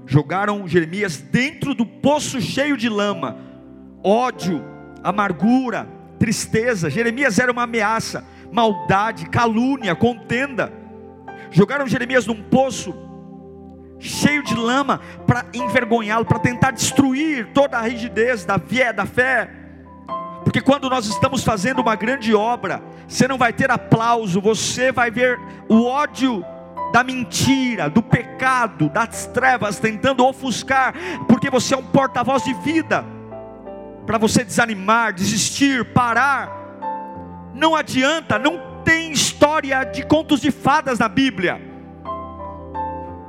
Jogaram 0.05 0.67
Jeremias 0.67 1.17
dentro 1.17 1.73
do 1.73 1.85
poço 1.85 2.39
cheio 2.39 2.77
de 2.77 2.87
lama, 2.87 3.37
ódio, 4.03 4.63
amargura, 5.03 5.89
tristeza. 6.19 6.89
Jeremias 6.89 7.39
era 7.39 7.51
uma 7.51 7.63
ameaça, 7.63 8.25
maldade, 8.51 9.29
calúnia, 9.29 9.95
contenda. 9.95 10.71
Jogaram 11.51 11.87
Jeremias 11.87 12.25
num 12.25 12.41
poço 12.41 12.93
cheio 13.99 14.43
de 14.43 14.55
lama 14.55 14.99
para 15.25 15.45
envergonhá-lo, 15.53 16.25
para 16.25 16.39
tentar 16.39 16.71
destruir 16.71 17.47
toda 17.53 17.77
a 17.77 17.81
rigidez 17.81 18.45
da 18.45 18.59
fé, 18.59 18.91
da 18.91 19.05
fé. 19.05 19.49
Porque 20.43 20.61
quando 20.61 20.89
nós 20.89 21.05
estamos 21.07 21.43
fazendo 21.43 21.81
uma 21.81 21.95
grande 21.95 22.33
obra, 22.33 22.81
você 23.07 23.27
não 23.27 23.37
vai 23.37 23.51
ter 23.51 23.71
aplauso, 23.71 24.39
você 24.39 24.91
vai 24.91 25.09
ver 25.09 25.39
o 25.67 25.85
ódio 25.85 26.45
da 26.93 27.03
mentira, 27.03 27.89
do 27.89 28.01
pecado, 28.01 28.87
das 28.89 29.25
trevas 29.27 29.79
tentando 29.79 30.25
ofuscar, 30.25 30.93
porque 31.27 31.49
você 31.49 31.73
é 31.73 31.77
um 31.77 31.83
porta-voz 31.83 32.43
de 32.43 32.53
vida. 32.53 33.14
Para 34.05 34.17
você 34.17 34.43
desanimar, 34.43 35.13
desistir, 35.13 35.85
parar. 35.85 36.49
Não 37.53 37.75
adianta, 37.75 38.37
não 38.37 38.83
tem 38.83 39.11
história 39.11 39.83
de 39.83 40.05
contos 40.05 40.39
de 40.39 40.51
fadas 40.51 40.99
na 40.99 41.09
Bíblia. 41.09 41.59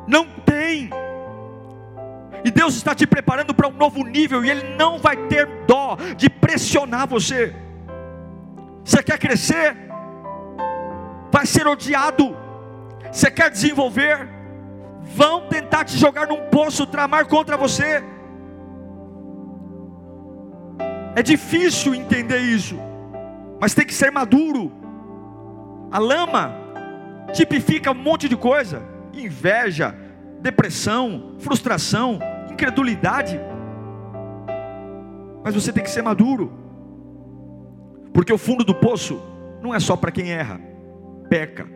Não 0.07 0.27
tem. 0.45 0.91
E 2.45 2.51
Deus 2.51 2.77
está 2.77 2.95
te 2.95 3.07
preparando 3.07 3.55
para 3.55 3.67
um 3.67 3.73
novo 3.73 4.05
nível 4.05 4.45
e 4.45 4.51
Ele 4.51 4.77
não 4.77 4.99
vai 4.99 5.17
ter 5.29 5.49
dó 5.67 5.97
de 6.17 6.29
pressionar 6.29 7.09
você. 7.09 7.55
Você 8.85 9.03
quer 9.03 9.19
crescer? 9.19 9.77
Vai 11.33 11.47
ser 11.47 11.67
odiado. 11.67 12.37
Você 13.11 13.31
quer 13.31 13.51
desenvolver? 13.51 14.29
Vão 15.03 15.49
tentar 15.49 15.85
te 15.85 15.97
jogar 15.97 16.27
num 16.27 16.49
poço, 16.51 16.87
tramar 16.87 17.27
contra 17.27 17.57
você. 17.57 18.05
É 21.17 21.23
difícil 21.23 21.95
entender 21.95 22.41
isso, 22.41 22.79
mas 23.59 23.73
tem 23.73 23.87
que 23.87 23.95
ser 23.95 24.13
maduro. 24.13 24.71
A 25.91 25.99
lama 25.99 26.55
tipifica 27.33 27.91
um 27.91 27.95
monte 27.95 28.29
de 28.29 28.37
coisa: 28.37 28.83
inveja, 29.15 29.97
depressão, 30.43 31.37
frustração, 31.39 32.19
incredulidade. 32.53 33.41
Mas 35.43 35.55
você 35.55 35.73
tem 35.73 35.83
que 35.83 35.91
ser 35.91 36.03
maduro, 36.03 36.53
porque 38.13 38.33
o 38.33 38.37
fundo 38.37 38.63
do 38.63 38.75
poço 38.75 39.19
não 39.63 39.75
é 39.75 39.81
só 39.81 39.97
para 39.97 40.13
quem 40.13 40.31
erra, 40.31 40.61
peca. 41.31 41.67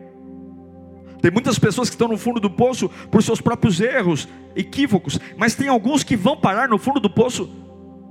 Tem 1.19 1.31
muitas 1.31 1.57
pessoas 1.57 1.89
que 1.89 1.95
estão 1.95 2.07
no 2.07 2.17
fundo 2.17 2.39
do 2.39 2.49
poço 2.49 2.89
por 3.09 3.23
seus 3.23 3.41
próprios 3.41 3.81
erros, 3.81 4.29
equívocos, 4.55 5.19
mas 5.35 5.55
tem 5.55 5.67
alguns 5.67 6.03
que 6.03 6.15
vão 6.15 6.37
parar 6.37 6.69
no 6.69 6.77
fundo 6.77 6.99
do 6.99 7.09
poço 7.09 7.49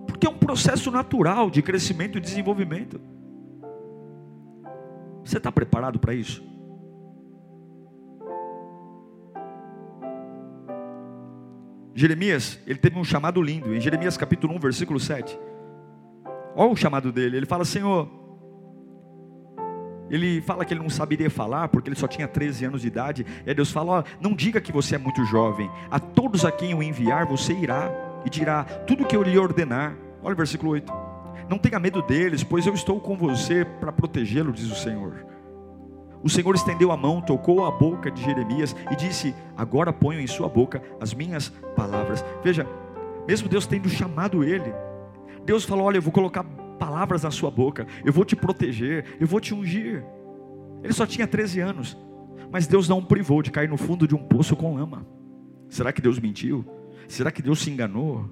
porque 0.06 0.26
é 0.26 0.30
um 0.30 0.38
processo 0.38 0.90
natural 0.90 1.50
de 1.50 1.62
crescimento 1.62 2.18
e 2.18 2.20
desenvolvimento. 2.20 3.00
Você 5.24 5.36
está 5.36 5.52
preparado 5.52 5.98
para 5.98 6.14
isso? 6.14 6.42
Jeremias, 11.94 12.58
ele 12.66 12.78
teve 12.78 12.98
um 12.98 13.04
chamado 13.04 13.42
lindo, 13.42 13.74
em 13.74 13.80
Jeremias 13.80 14.16
capítulo 14.16 14.54
1, 14.54 14.58
versículo 14.58 14.98
7. 14.98 15.38
Olha 16.56 16.72
o 16.72 16.76
chamado 16.76 17.12
dele, 17.12 17.36
ele 17.36 17.46
fala: 17.46 17.64
Senhor, 17.64 18.08
ele 20.10 20.40
fala 20.40 20.64
que 20.64 20.74
ele 20.74 20.82
não 20.82 20.90
saberia 20.90 21.30
falar, 21.30 21.68
porque 21.68 21.88
ele 21.88 21.96
só 21.96 22.08
tinha 22.08 22.26
13 22.26 22.64
anos 22.64 22.82
de 22.82 22.88
idade. 22.88 23.26
E 23.44 23.50
aí 23.50 23.54
Deus 23.54 23.70
fala: 23.70 24.04
Não 24.20 24.34
diga 24.34 24.60
que 24.60 24.72
você 24.72 24.96
é 24.96 24.98
muito 24.98 25.24
jovem, 25.26 25.70
a 25.90 26.00
todos 26.00 26.44
a 26.44 26.50
quem 26.50 26.72
eu 26.72 26.82
enviar, 26.82 27.26
você 27.26 27.52
irá 27.52 28.09
e 28.24 28.30
dirá 28.30 28.64
tudo 28.64 29.04
que 29.04 29.16
eu 29.16 29.22
lhe 29.22 29.38
ordenar. 29.38 29.96
Olha 30.22 30.34
o 30.34 30.36
versículo 30.36 30.72
8: 30.72 30.92
Não 31.48 31.58
tenha 31.58 31.78
medo 31.78 32.02
deles, 32.02 32.42
pois 32.42 32.66
eu 32.66 32.74
estou 32.74 33.00
com 33.00 33.16
você 33.16 33.64
para 33.64 33.92
protegê-lo, 33.92 34.52
diz 34.52 34.70
o 34.70 34.74
Senhor. 34.74 35.26
O 36.22 36.28
Senhor 36.28 36.54
estendeu 36.54 36.92
a 36.92 36.96
mão, 36.96 37.20
tocou 37.20 37.64
a 37.64 37.70
boca 37.70 38.10
de 38.10 38.22
Jeremias 38.22 38.76
e 38.90 38.96
disse: 38.96 39.34
Agora 39.56 39.92
ponho 39.92 40.20
em 40.20 40.26
sua 40.26 40.48
boca 40.48 40.82
as 41.00 41.14
minhas 41.14 41.48
palavras. 41.74 42.24
Veja, 42.44 42.66
mesmo 43.26 43.48
Deus 43.48 43.66
tendo 43.66 43.88
chamado 43.88 44.44
ele, 44.44 44.72
Deus 45.44 45.64
falou: 45.64 45.86
Olha, 45.86 45.96
eu 45.96 46.02
vou 46.02 46.12
colocar 46.12 46.44
palavras 46.78 47.22
na 47.22 47.30
sua 47.30 47.50
boca, 47.50 47.86
eu 48.04 48.12
vou 48.12 48.24
te 48.24 48.36
proteger, 48.36 49.16
eu 49.18 49.26
vou 49.26 49.40
te 49.40 49.54
ungir. 49.54 50.04
Ele 50.82 50.92
só 50.92 51.06
tinha 51.06 51.26
13 51.26 51.60
anos, 51.60 51.96
mas 52.50 52.66
Deus 52.66 52.88
não 52.88 52.98
o 52.98 53.04
privou 53.04 53.42
de 53.42 53.50
cair 53.50 53.68
no 53.68 53.76
fundo 53.76 54.06
de 54.06 54.14
um 54.14 54.22
poço 54.22 54.56
com 54.56 54.74
lama. 54.74 55.06
Será 55.68 55.92
que 55.92 56.00
Deus 56.00 56.18
mentiu? 56.18 56.64
Será 57.10 57.32
que 57.32 57.42
Deus 57.42 57.58
se 57.58 57.68
enganou? 57.68 58.30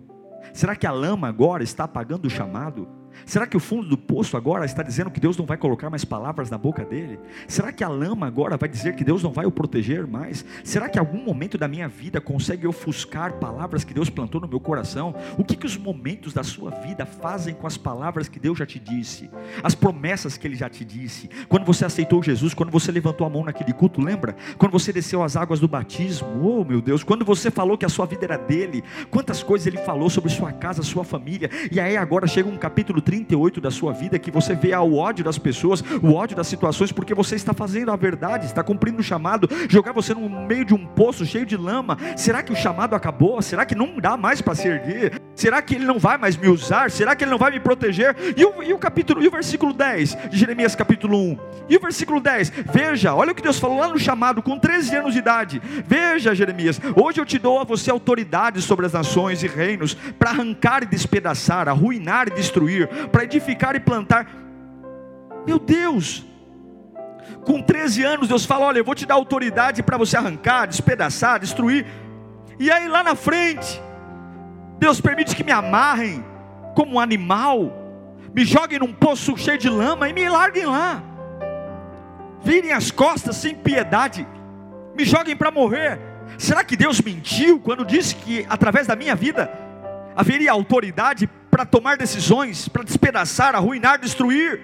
Será 0.55 0.77
que 0.77 0.87
a 0.87 0.93
lama 0.93 1.27
agora 1.27 1.65
está 1.65 1.83
apagando 1.83 2.27
o 2.27 2.31
chamado? 2.31 2.89
Será 3.25 3.47
que 3.47 3.57
o 3.57 3.61
fundo 3.61 3.89
do 3.89 3.97
poço 3.97 4.37
agora 4.37 4.65
está 4.65 4.83
dizendo 4.83 5.11
que 5.11 5.21
Deus 5.21 5.37
não 5.37 5.47
vai 5.47 5.57
colocar 5.57 5.91
mais 5.91 6.05
palavras 6.05 6.51
na 6.51 6.59
boca 6.59 6.85
dele? 6.85 7.19
Será 7.47 7.73
que 7.73 7.85
a 7.85 7.89
lama 7.89 8.27
agora 8.27 8.57
vai 8.57 8.69
dizer 8.69 8.95
que 8.97 9.05
Deus 9.05 9.23
não 9.23 9.33
vai 9.33 9.47
o 9.47 9.51
proteger 9.51 10.07
mais? 10.07 10.45
Será 10.65 10.89
que 10.89 10.99
algum 10.99 11.23
momento 11.23 11.59
da 11.59 11.69
minha 11.69 11.89
vida 11.89 12.21
consegue 12.21 12.67
ofuscar 12.67 13.35
palavras 13.35 13.85
que 13.85 13.95
Deus 13.95 14.11
plantou 14.11 14.41
no 14.41 14.49
meu 14.49 14.61
coração? 14.61 15.15
O 15.37 15.45
que, 15.45 15.57
que 15.57 15.67
os 15.67 15.77
momentos 15.77 16.33
da 16.33 16.43
sua 16.43 16.71
vida 16.71 17.05
fazem 17.05 17.55
com 17.55 17.67
as 17.67 17.77
palavras 17.77 18.29
que 18.29 18.39
Deus 18.39 18.59
já 18.59 18.67
te 18.67 18.79
disse? 18.79 19.31
As 19.63 19.75
promessas 19.75 20.37
que 20.37 20.47
Ele 20.47 20.57
já 20.57 20.69
te 20.69 20.85
disse? 20.85 21.29
Quando 21.49 21.65
você 21.65 21.85
aceitou 21.85 22.23
Jesus, 22.23 22.55
quando 22.55 22.71
você 22.71 22.91
levantou 22.91 23.27
a 23.27 23.31
mão 23.31 23.45
naquele 23.45 23.73
culto, 23.73 24.01
lembra? 24.01 24.37
Quando 24.57 24.73
você 24.73 24.93
desceu 24.93 25.23
as 25.23 25.37
águas 25.37 25.61
do 25.61 25.69
batismo, 25.69 26.29
oh 26.43 26.65
meu 26.65 26.81
Deus, 26.81 27.03
quando 27.03 27.25
você 27.25 27.51
falou 27.51 27.77
que 27.77 27.85
a 27.85 27.89
sua 27.89 28.07
vida 28.07 28.25
era 28.25 28.37
dele, 28.37 28.83
quantas 29.11 29.43
coisas 29.43 29.67
Ele 29.67 29.79
falou 29.79 30.09
sobre 30.11 30.31
sua 30.31 30.53
casa, 30.53 30.83
sua 30.83 31.05
família, 31.05 31.51
e 31.71 31.81
aí 31.81 31.97
agora 31.97 32.27
chega 32.27 32.49
um 32.49 32.57
capítulo 32.57 33.01
38 33.09 33.59
da 33.59 33.71
sua 33.71 33.91
vida 33.95 34.19
que 34.19 34.31
você 34.31 34.55
vê 34.55 34.77
o 34.77 34.97
ódio 34.97 35.25
das 35.25 35.39
pessoas, 35.39 35.83
o 36.03 36.13
ódio 36.13 36.37
das 36.37 36.47
situações, 36.47 36.93
porque 36.93 37.15
você 37.15 37.37
está 37.37 37.55
fazendo 37.55 37.91
a 37.91 37.97
verdade, 37.97 38.45
está 38.45 38.63
cumprindo 38.63 39.01
o 39.01 39.03
chamado, 39.03 39.49
jogar 39.67 39.93
você 39.93 40.13
no 40.13 40.29
meio 40.29 40.63
de 40.63 40.75
um 40.75 40.85
poço 40.85 41.25
cheio 41.25 41.47
de 41.47 41.57
lama. 41.57 41.97
Será 42.19 42.43
que 42.43 42.53
o 42.53 42.57
chamado 42.57 42.95
acabou? 42.95 43.41
Será 43.41 43.65
que 43.65 43.75
não 43.75 43.99
dá 43.99 44.15
mais 44.15 44.43
para 44.43 44.55
se 44.55 44.69
erguer? 44.69 45.23
Será 45.35 45.63
que 45.63 45.77
ele 45.77 45.87
não 45.87 45.99
vai 45.99 46.19
mais 46.19 46.37
me 46.37 46.49
usar? 46.49 46.91
Será 46.91 47.17
que 47.17 47.25
ele 47.25 47.31
não 47.31 47.39
vai 47.39 47.51
me 47.51 47.61
proteger? 47.61 48.15
E 48.37 48.45
o, 48.45 48.63
e 48.63 48.75
o 48.75 48.79
capítulo, 48.79 49.23
e 49.23 49.29
o 49.29 49.31
versículo 49.31 49.73
10 49.73 50.31
de 50.31 50.37
Jeremias 50.37 50.75
capítulo 50.75 51.17
1. 51.17 51.39
E 51.71 51.77
o 51.77 51.81
versículo 51.81 52.21
10, 52.21 52.51
veja, 52.73 53.15
olha 53.15 53.33
o 53.33 53.35
que 53.35 53.43
Deus 53.43 53.59
falou 53.59 53.79
lá 53.79 53.89
no 53.89 53.99
chamado, 53.99 54.43
com 54.43 54.59
13 54.59 54.97
anos 54.97 55.13
de 55.15 55.21
idade. 55.21 55.63
Veja, 55.87 56.35
Jeremias, 56.35 56.79
hoje 56.95 57.21
eu 57.21 57.25
te 57.25 57.39
dou 57.39 57.59
a 57.59 57.65
você 57.65 57.91
autoridade 57.91 58.61
sobre 58.61 58.85
as 58.85 58.93
nações 58.93 59.43
e 59.43 59.47
reinos, 59.47 59.95
para 60.19 60.31
arrancar 60.31 60.83
e 60.83 60.87
despedaçar, 60.87 61.69
arruinar 61.69 62.29
e 62.29 62.33
destruir, 62.33 62.88
para 63.11 63.25
edificar 63.25 63.75
e 63.77 63.81
plantar. 63.81 64.27
Meu 65.47 65.59
Deus, 65.59 66.25
com 67.45 67.63
13 67.63 68.05
anos, 68.05 68.29
Deus 68.29 68.45
fala: 68.45 68.67
Olha, 68.67 68.79
eu 68.79 68.85
vou 68.85 68.95
te 68.95 69.07
dar 69.07 69.15
autoridade 69.15 69.83
para 69.83 69.97
você 69.97 70.17
arrancar, 70.17 70.67
despedaçar, 70.67 71.41
destruir. 71.41 71.87
E 72.59 72.71
aí 72.71 72.89
lá 72.89 73.03
na 73.03 73.15
frente, 73.15 73.81
Deus 74.79 75.01
permite 75.01 75.35
que 75.35 75.45
me 75.45 75.53
amarrem 75.53 76.25
como 76.75 76.95
um 76.95 77.01
animal, 77.01 77.73
me 78.35 78.45
joguem 78.45 78.79
num 78.79 78.93
poço 78.93 79.37
cheio 79.37 79.59
de 79.59 79.69
lama 79.69 80.09
e 80.09 80.13
me 80.13 80.29
larguem 80.29 80.67
lá. 80.67 81.03
virem 82.43 82.73
as 82.73 82.91
costas 82.91 83.37
sem 83.37 83.55
piedade, 83.55 84.27
me 84.95 85.05
joguem 85.05 85.37
para 85.37 85.51
morrer. 85.51 85.99
Será 86.37 86.63
que 86.63 86.77
Deus 86.77 87.01
mentiu 87.01 87.59
quando 87.59 87.85
disse 87.85 88.15
que 88.15 88.47
através 88.49 88.87
da 88.87 88.95
minha 88.95 89.15
vida 89.15 89.51
haveria 90.19 90.51
autoridade 90.51 91.31
para 91.49 91.65
tomar 91.65 91.97
decisões, 91.97 92.69
para 92.69 92.83
despedaçar, 92.83 93.55
arruinar, 93.55 94.01
destruir? 94.01 94.61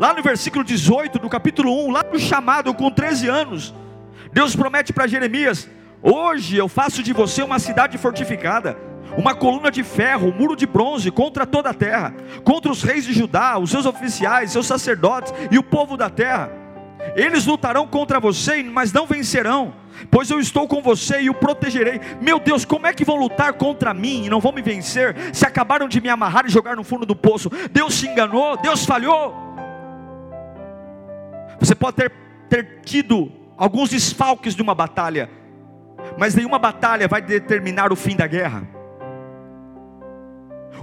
Lá 0.00 0.14
no 0.14 0.22
versículo 0.22 0.64
18 0.64 1.18
do 1.18 1.28
capítulo 1.28 1.86
1, 1.86 1.90
lá 1.90 2.02
no 2.10 2.18
chamado 2.18 2.72
com 2.72 2.90
13 2.90 3.28
anos, 3.28 3.74
Deus 4.32 4.56
promete 4.56 4.94
para 4.94 5.06
Jeremias: 5.06 5.68
Hoje 6.02 6.56
eu 6.56 6.68
faço 6.68 7.02
de 7.02 7.12
você 7.12 7.42
uma 7.42 7.58
cidade 7.58 7.98
fortificada, 7.98 8.78
uma 9.14 9.34
coluna 9.34 9.70
de 9.70 9.84
ferro, 9.84 10.28
um 10.28 10.34
muro 10.34 10.56
de 10.56 10.66
bronze 10.66 11.10
contra 11.10 11.44
toda 11.44 11.68
a 11.68 11.74
terra, 11.74 12.14
contra 12.42 12.72
os 12.72 12.82
reis 12.82 13.04
de 13.04 13.12
Judá, 13.12 13.58
os 13.58 13.70
seus 13.70 13.84
oficiais, 13.84 14.52
seus 14.52 14.66
sacerdotes 14.66 15.34
e 15.50 15.58
o 15.58 15.62
povo 15.62 15.98
da 15.98 16.08
terra. 16.08 16.63
Eles 17.14 17.46
lutarão 17.46 17.86
contra 17.86 18.18
você, 18.18 18.62
mas 18.62 18.92
não 18.92 19.06
vencerão, 19.06 19.74
pois 20.10 20.30
eu 20.30 20.40
estou 20.40 20.66
com 20.66 20.82
você 20.82 21.22
e 21.22 21.30
o 21.30 21.34
protegerei. 21.34 22.00
Meu 22.20 22.40
Deus, 22.40 22.64
como 22.64 22.86
é 22.86 22.92
que 22.92 23.04
vão 23.04 23.16
lutar 23.16 23.52
contra 23.52 23.94
mim 23.94 24.24
e 24.24 24.28
não 24.28 24.40
vão 24.40 24.52
me 24.52 24.62
vencer? 24.62 25.14
Se 25.32 25.46
acabaram 25.46 25.88
de 25.88 26.00
me 26.00 26.08
amarrar 26.08 26.44
e 26.46 26.50
jogar 26.50 26.74
no 26.74 26.82
fundo 26.82 27.06
do 27.06 27.14
poço, 27.14 27.50
Deus 27.70 27.94
se 27.94 28.08
enganou, 28.08 28.56
Deus 28.56 28.84
falhou. 28.84 29.34
Você 31.60 31.74
pode 31.74 31.96
ter, 31.96 32.12
ter 32.48 32.80
tido 32.84 33.30
alguns 33.56 33.90
desfalques 33.90 34.56
de 34.56 34.62
uma 34.62 34.74
batalha, 34.74 35.30
mas 36.18 36.34
nenhuma 36.34 36.58
batalha 36.58 37.06
vai 37.06 37.22
determinar 37.22 37.92
o 37.92 37.96
fim 37.96 38.16
da 38.16 38.26
guerra. 38.26 38.66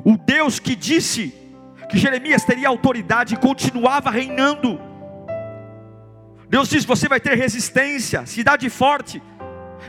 O 0.04 0.18
Deus 0.18 0.60
que 0.60 0.76
disse 0.76 1.34
que 1.90 1.98
Jeremias 1.98 2.46
teria 2.46 2.70
autoridade 2.70 3.36
continuava 3.36 4.10
reinando. 4.10 4.91
Deus 6.52 6.68
diz: 6.68 6.84
você 6.84 7.08
vai 7.08 7.22
ter 7.22 7.38
resistência, 7.38 8.26
cidade 8.26 8.70
forte. 8.70 9.24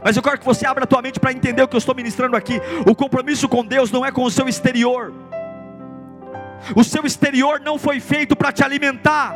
Mas 0.02 0.16
eu 0.16 0.22
quero 0.22 0.38
que 0.38 0.44
você 0.44 0.64
abra 0.64 0.84
a 0.84 0.86
tua 0.86 1.02
mente 1.02 1.18
para 1.18 1.32
entender 1.32 1.60
o 1.60 1.66
que 1.66 1.74
eu 1.74 1.78
estou 1.78 1.92
ministrando 1.92 2.36
aqui. 2.36 2.60
O 2.86 2.94
compromisso 2.94 3.48
com 3.48 3.64
Deus 3.64 3.90
não 3.90 4.06
é 4.06 4.12
com 4.12 4.22
o 4.22 4.30
seu 4.30 4.48
exterior. 4.48 5.12
O 6.76 6.84
seu 6.84 7.04
exterior 7.04 7.58
não 7.58 7.80
foi 7.80 7.98
feito 7.98 8.36
para 8.36 8.52
te 8.52 8.62
alimentar. 8.62 9.34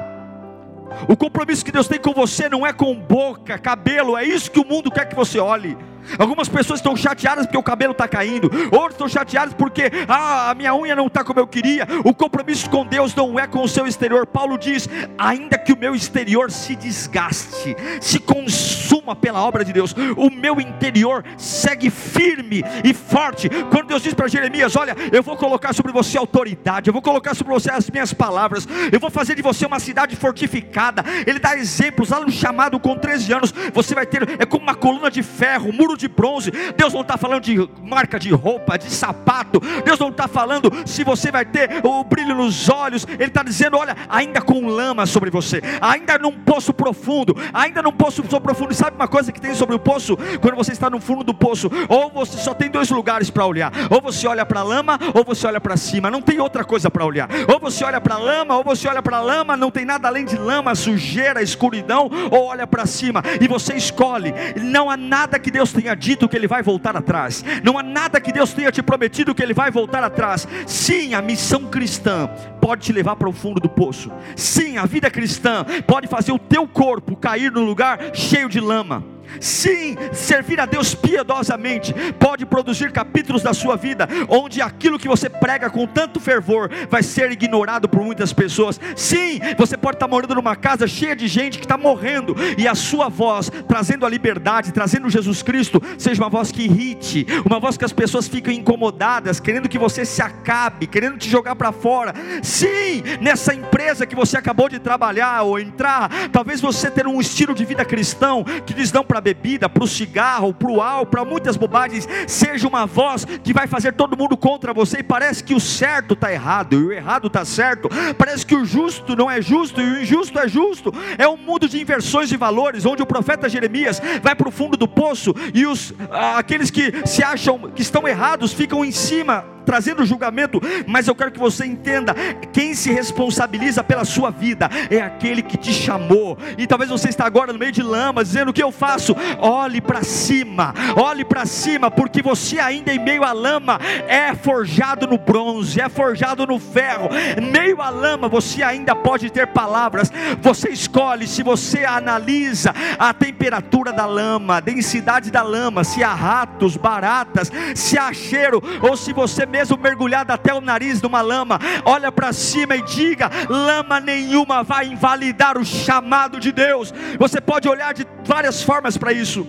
O 1.08 1.16
compromisso 1.16 1.64
que 1.64 1.72
Deus 1.72 1.88
tem 1.88 1.98
com 1.98 2.12
você 2.12 2.48
não 2.48 2.64
é 2.64 2.72
com 2.72 2.94
boca, 2.94 3.58
cabelo, 3.58 4.16
é 4.16 4.24
isso 4.24 4.48
que 4.48 4.60
o 4.60 4.64
mundo 4.64 4.88
quer 4.88 5.06
que 5.06 5.16
você 5.16 5.40
olhe. 5.40 5.76
Algumas 6.18 6.48
pessoas 6.48 6.80
estão 6.80 6.96
chateadas 6.96 7.46
porque 7.46 7.58
o 7.58 7.62
cabelo 7.62 7.92
está 7.92 8.06
caindo, 8.08 8.50
outros 8.72 8.92
estão 8.92 9.08
chateados 9.08 9.54
porque 9.54 9.90
ah, 10.08 10.50
a 10.50 10.54
minha 10.54 10.74
unha 10.74 10.94
não 10.94 11.06
está 11.06 11.24
como 11.24 11.40
eu 11.40 11.46
queria. 11.46 11.86
O 12.04 12.14
compromisso 12.14 12.68
com 12.70 12.84
Deus 12.84 13.14
não 13.14 13.38
é 13.38 13.46
com 13.46 13.62
o 13.62 13.68
seu 13.68 13.86
exterior. 13.86 14.26
Paulo 14.26 14.58
diz: 14.58 14.88
ainda 15.18 15.58
que 15.58 15.72
o 15.72 15.78
meu 15.78 15.94
exterior 15.94 16.50
se 16.50 16.76
desgaste, 16.76 17.76
se 18.00 18.18
consuma 18.18 18.75
pela 19.14 19.42
obra 19.42 19.64
de 19.64 19.72
Deus, 19.72 19.94
o 20.16 20.30
meu 20.30 20.60
interior 20.60 21.24
segue 21.36 21.90
firme 21.90 22.64
e 22.82 22.92
forte. 22.94 23.48
Quando 23.70 23.88
Deus 23.88 24.02
diz 24.02 24.14
para 24.14 24.28
Jeremias: 24.28 24.74
Olha, 24.74 24.96
eu 25.12 25.22
vou 25.22 25.36
colocar 25.36 25.72
sobre 25.72 25.92
você 25.92 26.18
autoridade, 26.18 26.88
eu 26.88 26.92
vou 26.92 27.02
colocar 27.02 27.34
sobre 27.34 27.52
você 27.52 27.70
as 27.70 27.90
minhas 27.90 28.12
palavras, 28.12 28.66
eu 28.90 28.98
vou 28.98 29.10
fazer 29.10 29.34
de 29.34 29.42
você 29.42 29.66
uma 29.66 29.78
cidade 29.78 30.16
fortificada. 30.16 31.04
Ele 31.26 31.38
dá 31.38 31.56
exemplos 31.56 32.10
lá 32.10 32.20
no 32.20 32.30
chamado 32.30 32.80
com 32.80 32.96
13 32.96 33.32
anos. 33.32 33.54
Você 33.72 33.94
vai 33.94 34.06
ter, 34.06 34.40
é 34.40 34.46
como 34.46 34.62
uma 34.62 34.74
coluna 34.74 35.10
de 35.10 35.22
ferro, 35.22 35.70
um 35.70 35.72
muro 35.72 35.96
de 35.96 36.08
bronze. 36.08 36.50
Deus 36.76 36.92
não 36.92 37.02
está 37.02 37.16
falando 37.16 37.42
de 37.42 37.56
marca 37.82 38.18
de 38.18 38.32
roupa, 38.32 38.78
de 38.78 38.90
sapato. 38.90 39.60
Deus 39.84 39.98
não 39.98 40.08
está 40.08 40.26
falando 40.26 40.70
se 40.86 41.04
você 41.04 41.30
vai 41.30 41.44
ter 41.44 41.84
o 41.84 42.02
brilho 42.04 42.34
nos 42.34 42.68
olhos. 42.68 43.06
Ele 43.08 43.24
está 43.24 43.42
dizendo: 43.42 43.76
olha, 43.76 43.96
ainda 44.08 44.40
com 44.40 44.66
lama 44.66 45.06
sobre 45.06 45.30
você, 45.30 45.60
ainda 45.80 46.18
num 46.18 46.32
poço 46.32 46.72
profundo, 46.72 47.36
ainda 47.52 47.82
num 47.82 47.92
poço 47.92 48.22
profundo. 48.40 48.74
Sabe 48.74 48.95
uma 48.96 49.08
coisa 49.08 49.30
que 49.30 49.40
tem 49.40 49.54
sobre 49.54 49.74
o 49.74 49.78
poço? 49.78 50.16
Quando 50.40 50.56
você 50.56 50.72
está 50.72 50.90
no 50.90 51.00
fundo 51.00 51.22
do 51.22 51.34
poço, 51.34 51.70
ou 51.88 52.10
você 52.10 52.38
só 52.38 52.52
tem 52.54 52.70
dois 52.70 52.90
lugares 52.90 53.30
para 53.30 53.46
olhar: 53.46 53.72
ou 53.90 54.00
você 54.00 54.26
olha 54.26 54.44
para 54.44 54.60
a 54.60 54.64
lama, 54.64 54.98
ou 55.14 55.24
você 55.24 55.46
olha 55.46 55.60
para 55.60 55.76
cima. 55.76 56.10
Não 56.10 56.20
tem 56.20 56.40
outra 56.40 56.64
coisa 56.64 56.90
para 56.90 57.04
olhar. 57.04 57.28
Ou 57.48 57.60
você 57.60 57.84
olha 57.84 58.00
para 58.00 58.16
a 58.16 58.18
lama, 58.18 58.56
ou 58.56 58.64
você 58.64 58.88
olha 58.88 59.02
para 59.02 59.18
a 59.18 59.20
lama. 59.20 59.56
Não 59.56 59.70
tem 59.70 59.84
nada 59.84 60.08
além 60.08 60.24
de 60.24 60.36
lama, 60.36 60.74
sujeira, 60.74 61.42
escuridão. 61.42 62.10
Ou 62.30 62.46
olha 62.46 62.66
para 62.66 62.86
cima 62.86 63.22
e 63.40 63.46
você 63.46 63.74
escolhe. 63.74 64.34
Não 64.60 64.90
há 64.90 64.96
nada 64.96 65.38
que 65.38 65.50
Deus 65.50 65.72
tenha 65.72 65.94
dito 65.94 66.28
que 66.28 66.36
ele 66.36 66.48
vai 66.48 66.62
voltar 66.62 66.96
atrás, 66.96 67.44
não 67.62 67.78
há 67.78 67.82
nada 67.82 68.20
que 68.20 68.32
Deus 68.32 68.52
tenha 68.52 68.72
te 68.72 68.82
prometido 68.82 69.34
que 69.34 69.42
ele 69.42 69.54
vai 69.54 69.70
voltar 69.70 70.02
atrás. 70.02 70.46
Sim, 70.66 71.14
a 71.14 71.22
missão 71.22 71.64
cristã 71.66 72.28
pode 72.66 72.82
te 72.82 72.92
levar 72.92 73.14
para 73.14 73.28
o 73.28 73.32
fundo 73.32 73.60
do 73.60 73.68
poço. 73.68 74.10
Sim, 74.34 74.76
a 74.76 74.84
vida 74.86 75.08
cristã 75.08 75.64
pode 75.86 76.08
fazer 76.08 76.32
o 76.32 76.38
teu 76.38 76.66
corpo 76.66 77.14
cair 77.14 77.52
num 77.52 77.64
lugar 77.64 78.10
cheio 78.12 78.48
de 78.48 78.58
lama. 78.58 79.04
Sim, 79.40 79.96
servir 80.12 80.60
a 80.60 80.66
Deus 80.66 80.94
piedosamente 80.94 81.94
pode 82.18 82.44
produzir 82.46 82.92
capítulos 82.92 83.42
da 83.42 83.52
sua 83.54 83.76
vida 83.76 84.08
onde 84.28 84.60
aquilo 84.60 84.98
que 84.98 85.08
você 85.08 85.28
prega 85.28 85.70
com 85.70 85.86
tanto 85.86 86.20
fervor 86.20 86.70
vai 86.90 87.02
ser 87.02 87.30
ignorado 87.30 87.88
por 87.88 88.02
muitas 88.02 88.32
pessoas. 88.32 88.80
Sim, 88.94 89.40
você 89.56 89.76
pode 89.76 89.96
estar 89.96 90.08
morando 90.08 90.34
numa 90.34 90.56
casa 90.56 90.86
cheia 90.86 91.14
de 91.14 91.28
gente 91.28 91.58
que 91.58 91.64
está 91.64 91.76
morrendo 91.76 92.34
e 92.56 92.66
a 92.66 92.74
sua 92.74 93.08
voz, 93.08 93.50
trazendo 93.68 94.04
a 94.04 94.08
liberdade, 94.08 94.72
trazendo 94.72 95.10
Jesus 95.10 95.42
Cristo, 95.42 95.82
seja 95.98 96.22
uma 96.22 96.28
voz 96.28 96.50
que 96.50 96.64
irrite, 96.64 97.26
uma 97.44 97.60
voz 97.60 97.76
que 97.76 97.84
as 97.84 97.92
pessoas 97.92 98.28
ficam 98.28 98.52
incomodadas, 98.52 99.40
querendo 99.40 99.68
que 99.68 99.78
você 99.78 100.04
se 100.04 100.22
acabe, 100.22 100.86
querendo 100.86 101.18
te 101.18 101.28
jogar 101.28 101.56
para 101.56 101.72
fora. 101.72 102.14
Sim, 102.42 103.02
nessa 103.20 103.54
empresa 103.54 104.06
que 104.06 104.16
você 104.16 104.36
acabou 104.36 104.68
de 104.68 104.78
trabalhar 104.78 105.42
ou 105.42 105.58
entrar, 105.58 106.10
talvez 106.30 106.60
você 106.60 106.90
ter 106.90 107.06
um 107.06 107.20
estilo 107.20 107.54
de 107.54 107.64
vida 107.64 107.84
cristão 107.84 108.44
que 108.64 108.74
diz 108.74 108.92
não 108.92 109.04
para 109.04 109.15
para 109.16 109.18
a 109.18 109.20
bebida, 109.20 109.68
para 109.68 109.84
o 109.84 109.86
cigarro, 109.86 110.52
para 110.52 110.70
o 110.70 110.80
álcool, 110.80 111.06
para 111.06 111.24
muitas 111.24 111.56
bobagens, 111.56 112.06
seja 112.26 112.68
uma 112.68 112.86
voz 112.86 113.24
que 113.24 113.52
vai 113.52 113.66
fazer 113.66 113.92
todo 113.92 114.16
mundo 114.16 114.36
contra 114.36 114.74
você, 114.74 114.98
e 114.98 115.02
parece 115.02 115.42
que 115.42 115.54
o 115.54 115.60
certo 115.60 116.14
está 116.14 116.32
errado 116.32 116.74
e 116.74 116.84
o 116.84 116.92
errado 116.92 117.28
está 117.28 117.44
certo, 117.44 117.88
parece 118.18 118.44
que 118.44 118.54
o 118.54 118.64
justo 118.64 119.16
não 119.16 119.30
é 119.30 119.40
justo 119.40 119.80
e 119.80 119.84
o 119.84 120.02
injusto 120.02 120.38
é 120.38 120.48
justo, 120.48 120.92
é 121.16 121.26
um 121.26 121.36
mundo 121.36 121.68
de 121.68 121.80
inversões 121.80 122.28
de 122.28 122.36
valores, 122.36 122.84
onde 122.84 123.02
o 123.02 123.06
profeta 123.06 123.48
Jeremias 123.48 124.02
vai 124.22 124.34
para 124.34 124.48
o 124.48 124.52
fundo 124.52 124.76
do 124.76 124.88
poço 124.88 125.34
e 125.54 125.66
os, 125.66 125.94
aqueles 126.36 126.70
que 126.70 126.92
se 127.06 127.22
acham 127.22 127.70
que 127.74 127.82
estão 127.82 128.06
errados 128.06 128.52
ficam 128.52 128.84
em 128.84 128.92
cima 128.92 129.55
trazendo 129.66 130.06
julgamento, 130.06 130.62
mas 130.86 131.08
eu 131.08 131.14
quero 131.14 131.32
que 131.32 131.38
você 131.38 131.66
entenda: 131.66 132.14
quem 132.52 132.72
se 132.74 132.90
responsabiliza 132.90 133.82
pela 133.82 134.04
sua 134.04 134.30
vida 134.30 134.70
é 134.88 135.00
aquele 135.00 135.42
que 135.42 135.58
te 135.58 135.72
chamou. 135.72 136.38
E 136.56 136.66
talvez 136.66 136.88
você 136.88 137.08
está 137.08 137.26
agora 137.26 137.52
no 137.52 137.58
meio 137.58 137.72
de 137.72 137.82
lama, 137.82 138.24
dizendo: 138.24 138.50
o 138.50 138.54
que 138.54 138.62
eu 138.62 138.70
faço? 138.70 139.14
Olhe 139.38 139.80
para 139.80 140.02
cima, 140.02 140.72
olhe 140.96 141.24
para 141.24 141.44
cima, 141.44 141.90
porque 141.90 142.22
você 142.22 142.58
ainda 142.58 142.92
em 142.92 142.98
meio 142.98 143.24
à 143.24 143.32
lama 143.32 143.78
é 144.06 144.34
forjado 144.34 145.06
no 145.06 145.18
bronze, 145.18 145.80
é 145.80 145.88
forjado 145.88 146.46
no 146.46 146.58
ferro. 146.58 147.10
Meio 147.50 147.82
à 147.82 147.90
lama 147.90 148.28
você 148.28 148.62
ainda 148.62 148.94
pode 148.94 149.30
ter 149.30 149.48
palavras. 149.48 150.12
Você 150.40 150.70
escolhe 150.70 151.26
se 151.26 151.42
você 151.42 151.84
analisa 151.84 152.72
a 152.98 153.12
temperatura 153.12 153.92
da 153.92 154.06
lama, 154.06 154.56
a 154.56 154.60
densidade 154.60 155.30
da 155.30 155.42
lama, 155.42 155.82
se 155.82 156.04
há 156.04 156.14
ratos, 156.14 156.76
baratas, 156.76 157.50
se 157.74 157.98
há 157.98 158.12
cheiro, 158.12 158.62
ou 158.80 158.96
se 158.96 159.12
você 159.12 159.44
mesmo 159.56 159.78
mergulhado 159.78 160.30
até 160.30 160.52
o 160.52 160.60
nariz 160.60 161.00
numa 161.00 161.22
lama, 161.22 161.58
olha 161.82 162.12
para 162.12 162.30
cima 162.30 162.76
e 162.76 162.82
diga: 162.82 163.30
lama 163.48 163.98
nenhuma 163.98 164.62
vai 164.62 164.86
invalidar 164.86 165.56
o 165.56 165.64
chamado 165.64 166.38
de 166.38 166.52
Deus. 166.52 166.92
Você 167.18 167.40
pode 167.40 167.66
olhar 167.66 167.94
de 167.94 168.06
várias 168.22 168.62
formas 168.62 168.98
para 168.98 169.12
isso. 169.12 169.46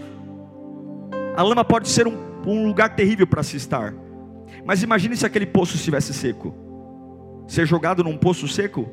A 1.36 1.44
lama 1.44 1.66
pode 1.66 1.90
ser 1.90 2.08
um, 2.08 2.18
um 2.46 2.68
lugar 2.68 2.96
terrível 2.96 3.28
para 3.28 3.44
se 3.44 3.58
estar, 3.58 3.94
mas 4.66 4.82
imagine 4.82 5.18
se 5.18 5.26
aquele 5.26 5.46
poço 5.46 5.76
estivesse 5.76 6.14
seco. 6.14 6.56
Ser 7.46 7.66
jogado 7.66 8.02
num 8.02 8.18
poço 8.18 8.48
seco 8.48 8.84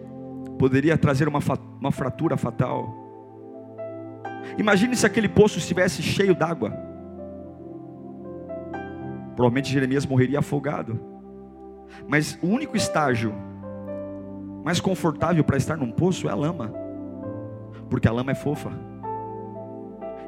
poderia 0.59 0.98
trazer 0.98 1.29
uma, 1.29 1.40
uma 1.81 1.92
fratura 1.92 2.37
fatal. 2.37 2.92
Imagine 4.59 4.96
se 4.96 5.07
aquele 5.07 5.29
poço 5.29 5.59
estivesse 5.59 6.03
cheio 6.03 6.35
d'água 6.35 6.94
Provavelmente 9.35 9.73
Jeremias 9.73 10.07
morreria 10.07 10.38
afogado. 10.38 10.99
Mas 12.09 12.38
o 12.42 12.47
único 12.47 12.77
estágio 12.77 13.35
mais 14.64 14.81
confortável 14.81 15.44
para 15.44 15.57
estar 15.57 15.77
num 15.77 15.90
poço 15.90 16.29
é 16.29 16.33
a 16.33 16.35
lama, 16.35 16.73
porque 17.90 18.09
a 18.09 18.12
lama 18.12 18.33
é 18.33 18.35
fofa. 18.35 18.70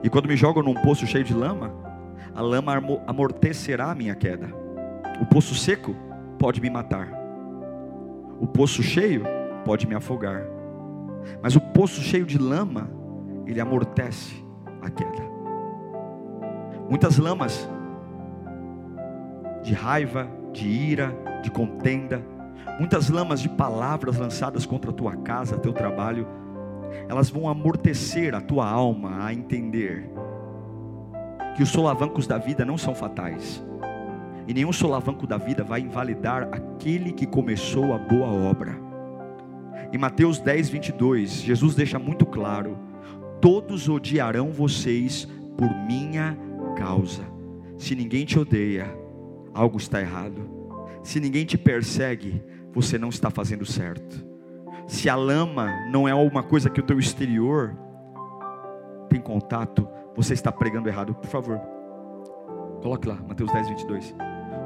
E 0.03 0.11
quando 0.11 0.29
me 0.29 0.37
jogam 0.37 0.63
num 0.63 0.75
poço 0.75 1.07
cheio 1.07 1.25
de 1.25 1.35
lama, 1.35 1.73
a 2.35 2.43
lama 2.43 2.75
amortecerá 3.07 3.91
a 3.91 3.95
minha 3.95 4.15
queda. 4.15 4.49
O 5.21 5.27
poço 5.27 5.55
seco 5.55 5.97
pode 6.39 6.61
me 6.61 6.69
matar. 6.69 7.09
O 8.39 8.47
poço 8.47 8.83
cheio 8.83 9.25
pode 9.65 9.87
me 9.87 9.95
afogar. 9.95 10.43
Mas 11.43 11.57
o 11.57 11.61
poço 11.61 12.03
cheio 12.03 12.27
de 12.27 12.39
lama, 12.39 12.91
ele 13.47 13.61
amortece 13.61 14.45
a 14.83 14.91
queda. 14.91 15.23
Muitas 16.89 17.19
lamas 17.19 17.69
de 19.67 19.75
raiva, 19.75 20.31
de 20.53 20.69
ira, 20.69 21.13
de 21.43 21.51
contenda, 21.51 22.25
muitas 22.79 23.09
lamas 23.11 23.41
de 23.41 23.49
palavras 23.49 24.17
lançadas 24.17 24.65
contra 24.65 24.93
a 24.93 24.95
tua 24.95 25.17
casa, 25.17 25.59
teu 25.59 25.73
trabalho. 25.73 26.25
elas 27.09 27.29
vão 27.29 27.49
amortecer 27.49 28.33
a 28.33 28.41
tua 28.41 28.65
alma 28.65 29.27
a 29.27 29.35
entender 29.35 30.09
que 31.57 31.65
os 31.65 31.69
solavancos 31.69 32.29
da 32.29 32.39
vida 32.39 32.65
não 32.65 32.79
são 32.79 32.95
fatais. 32.95 33.65
E 34.47 34.55
nenhum 34.55 34.73
solavanco 34.73 35.27
da 35.27 35.37
vida 35.37 35.65
vai 35.65 35.81
invalidar 35.81 36.49
aquele 36.53 37.13
que 37.13 37.27
começou 37.27 37.93
a 37.93 37.99
boa 37.99 38.29
obra. 38.29 38.79
Em 39.93 39.99
Mateus 39.99 40.39
10, 40.39 40.69
22, 40.69 41.43
Jesus 41.43 41.75
deixa 41.75 41.99
muito 41.99 42.25
claro: 42.25 42.79
todos 43.41 43.89
odiarão 43.89 44.53
vocês 44.53 45.27
por 45.59 45.69
minha 45.89 46.39
causa. 46.77 47.25
Se 47.77 47.97
ninguém 47.97 48.25
te 48.25 48.39
odeia, 48.39 49.06
algo 49.57 49.79
está 49.79 50.01
errado. 50.01 50.49
Se 51.03 51.19
ninguém 51.19 51.45
te 51.45 51.57
persegue, 51.57 52.43
você 52.73 52.99
não 52.99 53.09
está 53.09 53.31
fazendo 53.31 53.65
certo. 53.65 54.25
Se 54.87 55.09
a 55.09 55.17
lama 55.17 55.71
não 55.91 56.07
é 56.07 56.13
alguma 56.13 56.43
coisa 56.43 56.69
que 56.69 56.79
o 56.79 56.83
teu 56.83 56.99
exterior 56.99 57.77
tem 59.09 59.21
contato, 59.21 59.89
você 60.15 60.35
está 60.35 60.53
pregando 60.53 60.89
errado. 60.89 61.15
Por 61.15 61.29
favor, 61.29 61.59
coloque 62.83 63.09
lá, 63.09 63.17
Mateus 63.27 63.51
10, 63.51 63.69
22. 63.71 64.15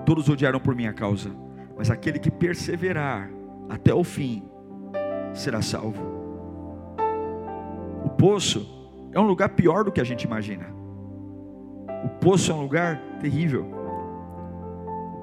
Todos 0.05 0.29
odiaram 0.29 0.59
por 0.59 0.75
minha 0.75 0.93
causa, 0.93 1.31
mas 1.77 1.91
aquele 1.91 2.19
que 2.19 2.31
perseverar 2.31 3.31
até 3.69 3.95
o 3.95 4.03
fim 4.03 4.43
será 5.33 5.63
salvo. 5.63 6.03
O 8.05 8.11
poço 8.11 8.67
é 9.13 9.21
um 9.21 9.27
lugar 9.27 9.51
pior 9.51 9.85
do 9.85 9.93
que 9.93 10.01
a 10.01 10.05
gente 10.05 10.25
imagina. 10.25 10.67
O 12.05 12.09
poço 12.21 12.51
é 12.51 12.55
um 12.55 12.63
lugar 12.63 13.01
terrível. 13.21 13.80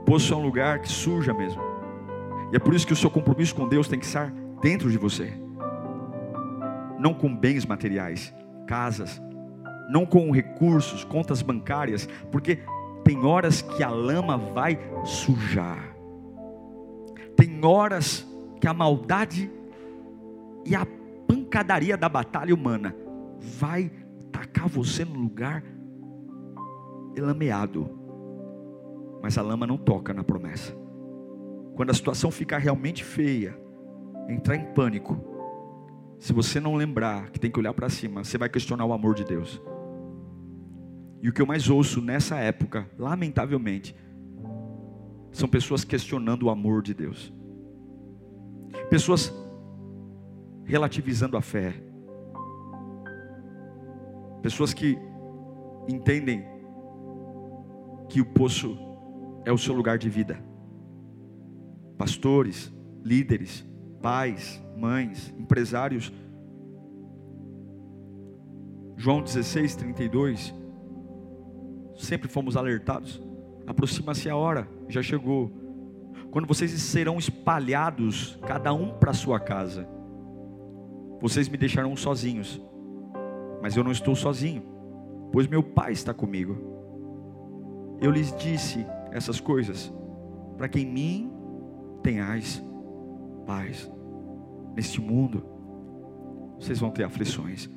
Poço 0.07 0.33
é 0.33 0.37
um 0.37 0.41
lugar 0.41 0.79
que 0.79 0.87
suja 0.87 1.33
mesmo. 1.33 1.61
E 2.53 2.55
é 2.55 2.59
por 2.59 2.73
isso 2.73 2.87
que 2.87 2.93
o 2.93 2.95
seu 2.95 3.09
compromisso 3.09 3.53
com 3.53 3.67
Deus 3.67 3.89
tem 3.89 3.99
que 3.99 4.05
estar 4.05 4.31
dentro 4.61 4.89
de 4.89 4.97
você. 4.97 5.33
Não 6.97 7.13
com 7.13 7.35
bens 7.35 7.65
materiais, 7.65 8.33
casas, 8.65 9.21
não 9.89 10.05
com 10.05 10.31
recursos, 10.31 11.03
contas 11.03 11.41
bancárias, 11.41 12.07
porque 12.31 12.59
tem 13.03 13.25
horas 13.25 13.61
que 13.61 13.83
a 13.83 13.89
lama 13.89 14.37
vai 14.37 14.79
sujar. 15.03 15.93
Tem 17.35 17.59
horas 17.65 18.25
que 18.61 18.67
a 18.67 18.73
maldade 18.73 19.51
e 20.65 20.73
a 20.73 20.87
pancadaria 21.27 21.97
da 21.97 22.07
batalha 22.07 22.55
humana 22.55 22.95
vai 23.59 23.91
tacar 24.31 24.69
você 24.69 25.03
no 25.03 25.19
lugar 25.19 25.61
elameado. 27.13 27.96
Mas 29.27 29.37
a 29.37 29.41
lama 29.41 29.67
não 29.67 29.75
toca 29.77 30.13
na 30.13 30.23
promessa. 30.23 30.73
Quando 31.75 31.89
a 31.89 31.93
situação 31.93 32.31
ficar 32.31 32.59
realmente 32.59 33.03
feia, 33.03 33.59
entrar 34.29 34.55
em 34.55 34.63
pânico, 34.73 35.19
se 36.17 36.31
você 36.31 36.61
não 36.61 36.75
lembrar 36.75 37.29
que 37.29 37.37
tem 37.37 37.51
que 37.51 37.59
olhar 37.59 37.73
para 37.73 37.89
cima, 37.89 38.23
você 38.23 38.37
vai 38.37 38.47
questionar 38.47 38.85
o 38.85 38.93
amor 38.93 39.13
de 39.15 39.25
Deus. 39.25 39.61
E 41.21 41.27
o 41.27 41.33
que 41.33 41.41
eu 41.41 41.45
mais 41.45 41.69
ouço 41.69 42.01
nessa 42.01 42.37
época, 42.37 42.89
lamentavelmente, 42.97 43.93
são 45.33 45.49
pessoas 45.49 45.83
questionando 45.83 46.43
o 46.43 46.49
amor 46.49 46.81
de 46.81 46.93
Deus. 46.93 47.33
Pessoas 48.89 49.33
relativizando 50.63 51.35
a 51.35 51.41
fé. 51.41 51.73
Pessoas 54.41 54.73
que 54.73 54.97
entendem 55.85 56.45
que 58.07 58.21
o 58.21 58.25
poço 58.25 58.86
é 59.47 59.51
o 59.53 59.57
seu 59.57 59.73
lugar 59.73 59.97
de 59.97 60.09
vida. 60.09 60.37
Pastores, 61.97 62.69
líderes, 63.01 63.65
pais, 64.01 64.61
mães, 64.75 65.33
empresários. 65.39 66.11
João 68.97 69.21
16, 69.21 69.77
32. 69.77 70.53
Sempre 71.95 72.27
fomos 72.27 72.57
alertados. 72.57 73.21
Aproxima-se 73.65 74.29
a 74.29 74.35
hora, 74.35 74.67
já 74.89 75.01
chegou. 75.01 75.49
Quando 76.29 76.45
vocês 76.45 76.69
serão 76.81 77.17
espalhados, 77.17 78.37
cada 78.45 78.73
um 78.73 78.97
para 78.97 79.13
sua 79.13 79.39
casa, 79.39 79.87
vocês 81.21 81.47
me 81.47 81.57
deixarão 81.57 81.95
sozinhos, 81.95 82.61
mas 83.61 83.77
eu 83.77 83.83
não 83.83 83.91
estou 83.91 84.13
sozinho, 84.13 84.61
pois 85.31 85.47
meu 85.47 85.63
Pai 85.63 85.93
está 85.93 86.13
comigo. 86.13 86.57
Eu 88.01 88.11
lhes 88.11 88.35
disse 88.35 88.85
essas 89.11 89.39
coisas, 89.39 89.93
para 90.57 90.67
que 90.67 90.79
em 90.79 90.85
mim 90.85 91.31
tenhais 92.03 92.63
paz. 93.45 93.91
Neste 94.75 95.01
mundo, 95.01 95.43
vocês 96.59 96.79
vão 96.79 96.91
ter 96.91 97.03
aflições. 97.03 97.69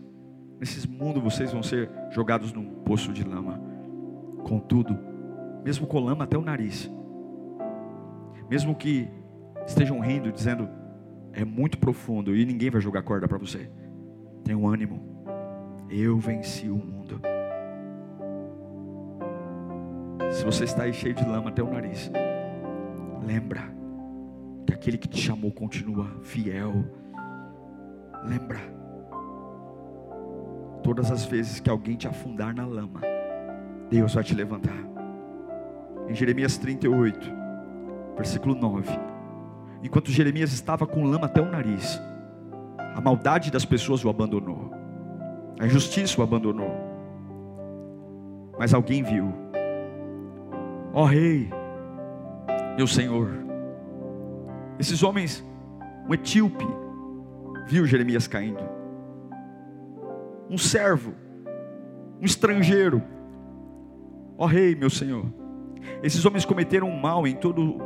Nesse 0.58 0.88
mundo, 0.88 1.20
vocês 1.20 1.52
vão 1.52 1.62
ser 1.62 1.90
jogados 2.10 2.52
num 2.52 2.82
poço 2.82 3.12
de 3.12 3.24
lama. 3.24 3.60
Contudo, 4.42 4.98
mesmo 5.64 5.86
com 5.86 6.00
lama 6.00 6.24
até 6.24 6.36
o 6.36 6.42
nariz, 6.42 6.90
mesmo 8.48 8.74
que 8.74 9.08
estejam 9.66 10.00
rindo, 10.00 10.32
dizendo 10.32 10.68
é 11.32 11.44
muito 11.44 11.78
profundo 11.78 12.34
e 12.34 12.44
ninguém 12.44 12.70
vai 12.70 12.80
jogar 12.80 13.02
corda 13.02 13.28
para 13.28 13.38
você. 13.38 13.70
Tenha 14.44 14.58
um 14.58 14.68
ânimo. 14.68 15.24
Eu 15.88 16.18
venci 16.18 16.68
o 16.68 16.76
mundo. 16.76 17.20
Se 20.30 20.44
você 20.44 20.64
está 20.64 20.84
aí 20.84 20.92
cheio 20.92 21.14
de 21.14 21.24
lama 21.24 21.50
até 21.50 21.62
o 21.62 21.70
nariz, 21.70 22.10
lembra 23.26 23.62
que 24.64 24.72
aquele 24.72 24.96
que 24.96 25.08
te 25.08 25.20
chamou 25.20 25.50
continua 25.50 26.06
fiel. 26.22 26.84
Lembra. 28.24 28.60
Todas 30.82 31.10
as 31.10 31.24
vezes 31.24 31.58
que 31.58 31.68
alguém 31.68 31.96
te 31.96 32.06
afundar 32.06 32.54
na 32.54 32.64
lama, 32.64 33.00
Deus 33.90 34.14
vai 34.14 34.22
te 34.22 34.34
levantar. 34.34 34.78
Em 36.08 36.14
Jeremias 36.14 36.56
38, 36.56 37.18
versículo 38.16 38.54
9. 38.54 38.88
Enquanto 39.82 40.10
Jeremias 40.10 40.52
estava 40.52 40.86
com 40.86 41.04
lama 41.04 41.26
até 41.26 41.40
o 41.40 41.50
nariz, 41.50 42.00
a 42.94 43.00
maldade 43.00 43.50
das 43.50 43.64
pessoas 43.64 44.04
o 44.04 44.08
abandonou, 44.08 44.70
a 45.58 45.66
injustiça 45.66 46.20
o 46.20 46.24
abandonou. 46.24 46.70
Mas 48.58 48.74
alguém 48.74 49.02
viu, 49.02 49.32
ó 50.92 51.04
rei, 51.04 51.50
meu 52.76 52.86
senhor, 52.86 53.30
esses 54.78 55.02
homens, 55.02 55.44
um 56.08 56.14
etíope, 56.14 56.66
viu 57.66 57.86
Jeremias 57.86 58.26
caindo, 58.26 58.62
um 60.48 60.58
servo, 60.58 61.14
um 62.20 62.24
estrangeiro, 62.24 63.02
ó 64.36 64.46
rei, 64.46 64.74
meu 64.74 64.90
senhor, 64.90 65.26
esses 66.02 66.24
homens 66.24 66.44
cometeram 66.44 66.88
um 66.88 67.00
mal 67.00 67.26
em 67.26 67.34
todo 67.34 67.78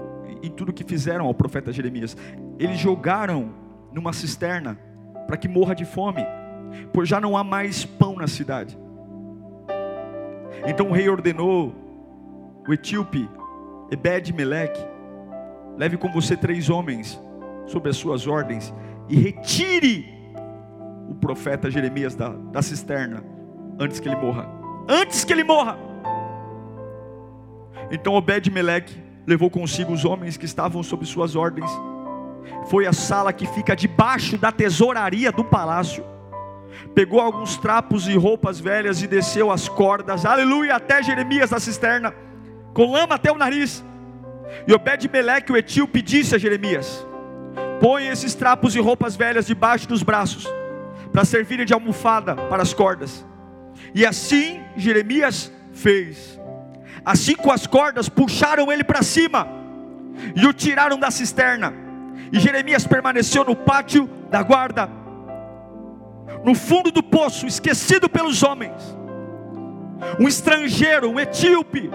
em 0.43 0.51
tudo 0.51 0.73
que 0.73 0.85
fizeram 0.85 1.27
ao 1.27 1.35
profeta 1.35 1.73
Jeremias. 1.73 2.17
Eles 2.59 2.79
jogaram 2.79 3.51
numa 3.93 4.13
cisterna 4.13 4.79
para 5.27 5.37
que 5.37 5.49
morra 5.49 5.75
de 5.75 5.85
fome, 5.85 6.23
pois 6.93 7.09
já 7.09 7.21
não 7.21 7.37
há 7.37 7.43
mais 7.43 7.85
pão 7.85 8.17
na 8.17 8.27
cidade. 8.27 8.79
Então 10.67 10.91
o 10.91 10.93
rei 10.93 11.09
ordenou 11.09 11.75
o 12.67 12.73
etíope 12.73 13.29
Ebed-Meleque, 13.91 14.81
leve 15.77 15.97
com 15.97 16.11
você 16.11 16.37
três 16.37 16.71
homens 16.71 17.21
sob 17.67 17.89
as 17.89 17.97
suas 17.97 18.27
ordens 18.27 18.73
e 19.09 19.17
retire 19.17 20.07
o 21.09 21.15
profeta 21.15 21.71
Jeremias 21.71 22.15
da, 22.15 22.29
da 22.29 22.63
cisterna 22.63 23.23
antes 23.79 24.01
que 24.01 24.09
ele 24.09 24.17
morra. 24.17 24.49
Antes 24.89 25.25
que 25.25 25.33
ele 25.33 25.45
morra. 25.45 25.79
Então 27.91 28.15
Obed-Meleque 28.15 29.03
levou 29.27 29.51
consigo 29.51 29.93
os 29.93 30.05
homens 30.05 30.37
que 30.37 30.45
estavam 30.45 30.83
sob 30.83 31.05
suas 31.05 31.37
ordens. 31.37 31.71
Foi 32.67 32.87
à 32.87 32.93
sala 32.93 33.33
que 33.33 33.47
fica 33.47 33.75
debaixo 33.77 34.39
da 34.39 34.51
tesouraria 34.51 35.31
do 35.31 35.45
palácio. 35.45 36.05
Pegou 36.95 37.21
alguns 37.21 37.57
trapos 37.57 38.09
e 38.09 38.17
roupas 38.17 38.59
velhas 38.59 39.03
e 39.03 39.07
desceu 39.07 39.51
as 39.51 39.69
cordas, 39.69 40.27
aleluia, 40.27 40.75
até 40.75 41.03
Jeremias 41.03 41.51
da 41.51 41.61
cisterna, 41.61 42.13
com 42.75 42.91
lama 42.91 43.15
até 43.15 43.33
o 43.33 43.39
nariz. 43.39 43.83
E 44.67 44.75
Obed-Meleque, 44.75 45.53
o 45.53 45.57
etíope, 45.57 46.03
disse 46.03 46.35
a 46.35 46.39
Jeremias: 46.39 47.07
Põe 47.81 48.09
esses 48.09 48.35
trapos 48.35 48.75
e 48.75 48.81
roupas 48.81 49.17
velhas 49.17 49.47
debaixo 49.47 49.89
dos 49.89 50.03
braços, 50.03 50.47
para 51.13 51.25
servirem 51.25 51.65
de 51.65 51.73
almofada 51.73 52.35
para 52.35 52.63
as 52.63 52.75
cordas. 52.75 53.25
E 53.95 54.05
assim 54.05 54.61
Jeremias 54.77 55.51
fez. 55.73 56.39
Assim 57.05 57.35
com 57.35 57.51
as 57.51 57.67
cordas 57.67 58.09
puxaram 58.09 58.73
ele 58.73 58.83
para 58.83 59.03
cima 59.03 59.47
e 60.35 60.47
o 60.47 60.53
tiraram 60.53 60.99
da 60.99 61.11
cisterna. 61.11 61.73
E 62.33 62.41
Jeremias 62.41 62.87
permaneceu 62.87 63.45
no 63.45 63.55
pátio 63.55 64.09
da 64.31 64.43
guarda, 64.43 64.89
no 66.45 66.55
fundo 66.55 66.91
do 66.91 67.03
poço, 67.03 67.47
esquecido 67.47 68.09
pelos 68.09 68.43
homens. 68.43 68.97
Um 70.19 70.27
estrangeiro, 70.27 71.11
um 71.11 71.21
etíope, 71.21 71.91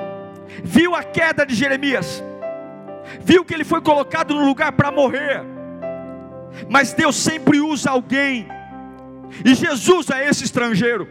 viu 0.64 0.96
a 0.96 1.04
queda 1.04 1.46
de 1.46 1.56
Jeremias, 1.56 2.24
viu 3.22 3.46
que 3.46 3.54
ele 3.54 3.64
foi 3.64 3.82
colocado 3.82 4.34
no 4.34 4.46
lugar 4.46 4.72
para 4.72 4.92
morrer. 4.92 5.44
Mas 6.68 6.94
Deus 6.94 7.16
sempre 7.16 7.60
usa 7.60 7.92
alguém 7.92 8.48
E 9.46 9.54
Jesus 9.54 10.10
é 10.10 10.28
esse 10.28 10.44
estrangeiro. 10.44 11.08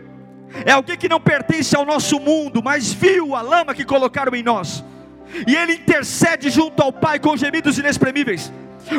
É 0.65 0.73
alguém 0.73 0.97
que 0.97 1.09
não 1.09 1.21
pertence 1.21 1.77
ao 1.77 1.85
nosso 1.85 2.19
mundo, 2.19 2.63
mas 2.63 2.93
viu 2.93 3.35
a 3.35 3.43
lama 3.43 3.75
que 3.75 3.85
colocaram 3.85 4.35
em 4.35 4.43
nós. 4.43 4.85
E 5.47 5.55
ele 5.55 5.75
intercede 5.75 6.49
junto 6.49 6.83
ao 6.83 6.93
Pai 6.93 7.19
com 7.19 7.37
gemidos 7.37 7.79
inexprimíveis. 7.79 8.53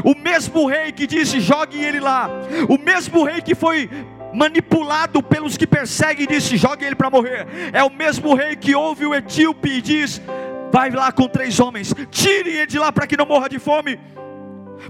O 0.04 0.16
mesmo 0.16 0.68
rei 0.68 0.92
que 0.92 1.08
disse: 1.08 1.40
joguem 1.40 1.82
ele 1.82 2.00
lá. 2.00 2.30
O 2.68 2.78
mesmo 2.78 3.24
rei 3.24 3.42
que 3.42 3.56
foi 3.56 3.90
manipulado 4.34 5.22
pelos 5.22 5.58
que 5.58 5.68
perseguem 5.68 6.26
e 6.26 6.28
disse: 6.28 6.58
joguem 6.58 6.88
ele 6.88 6.96
para 6.96 7.10
morrer. 7.10 7.48
É 7.74 7.84
o 7.84 7.90
mesmo 7.90 8.36
rei 8.36 8.56
que 8.56 8.76
ouve 8.76 9.06
o 9.06 9.16
etíope 9.16 9.70
e 9.70 9.82
diz: 9.82 10.22
vai 10.72 10.90
lá 10.90 11.12
com 11.12 11.28
três 11.28 11.60
homens, 11.60 11.94
tirem 12.12 12.54
ele 12.54 12.68
de 12.68 12.80
lá 12.80 12.92
para 12.92 13.08
que 13.08 13.18
não 13.18 13.26
morra 13.26 13.50
de 13.50 13.60
fome. 13.60 14.00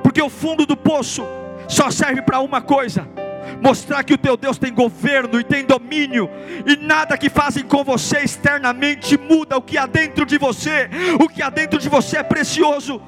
Porque 0.04 0.22
o 0.22 0.30
fundo 0.30 0.66
do 0.66 0.78
poço 0.78 1.26
só 1.68 1.90
serve 1.90 2.22
para 2.22 2.40
uma 2.40 2.62
coisa: 2.62 3.08
mostrar 3.62 4.04
que 4.04 4.14
o 4.14 4.18
teu 4.18 4.38
Deus 4.38 4.58
tem 4.58 4.74
governo 4.74 5.40
e 5.40 5.44
tem 5.44 5.66
domínio, 5.66 6.30
e 6.66 6.76
nada 6.76 7.18
que 7.18 7.30
fazem 7.30 7.64
com 7.64 7.84
você 7.84 8.20
externamente 8.20 9.18
muda 9.18 9.58
o 9.58 9.62
que 9.62 9.78
há 9.78 9.86
dentro 9.86 10.26
de 10.26 10.38
você, 10.38 10.90
o 11.20 11.28
que 11.28 11.42
há 11.42 11.50
dentro 11.50 11.80
de 11.80 11.90
você 11.90 12.18
é 12.18 12.24
precioso. 12.24 13.02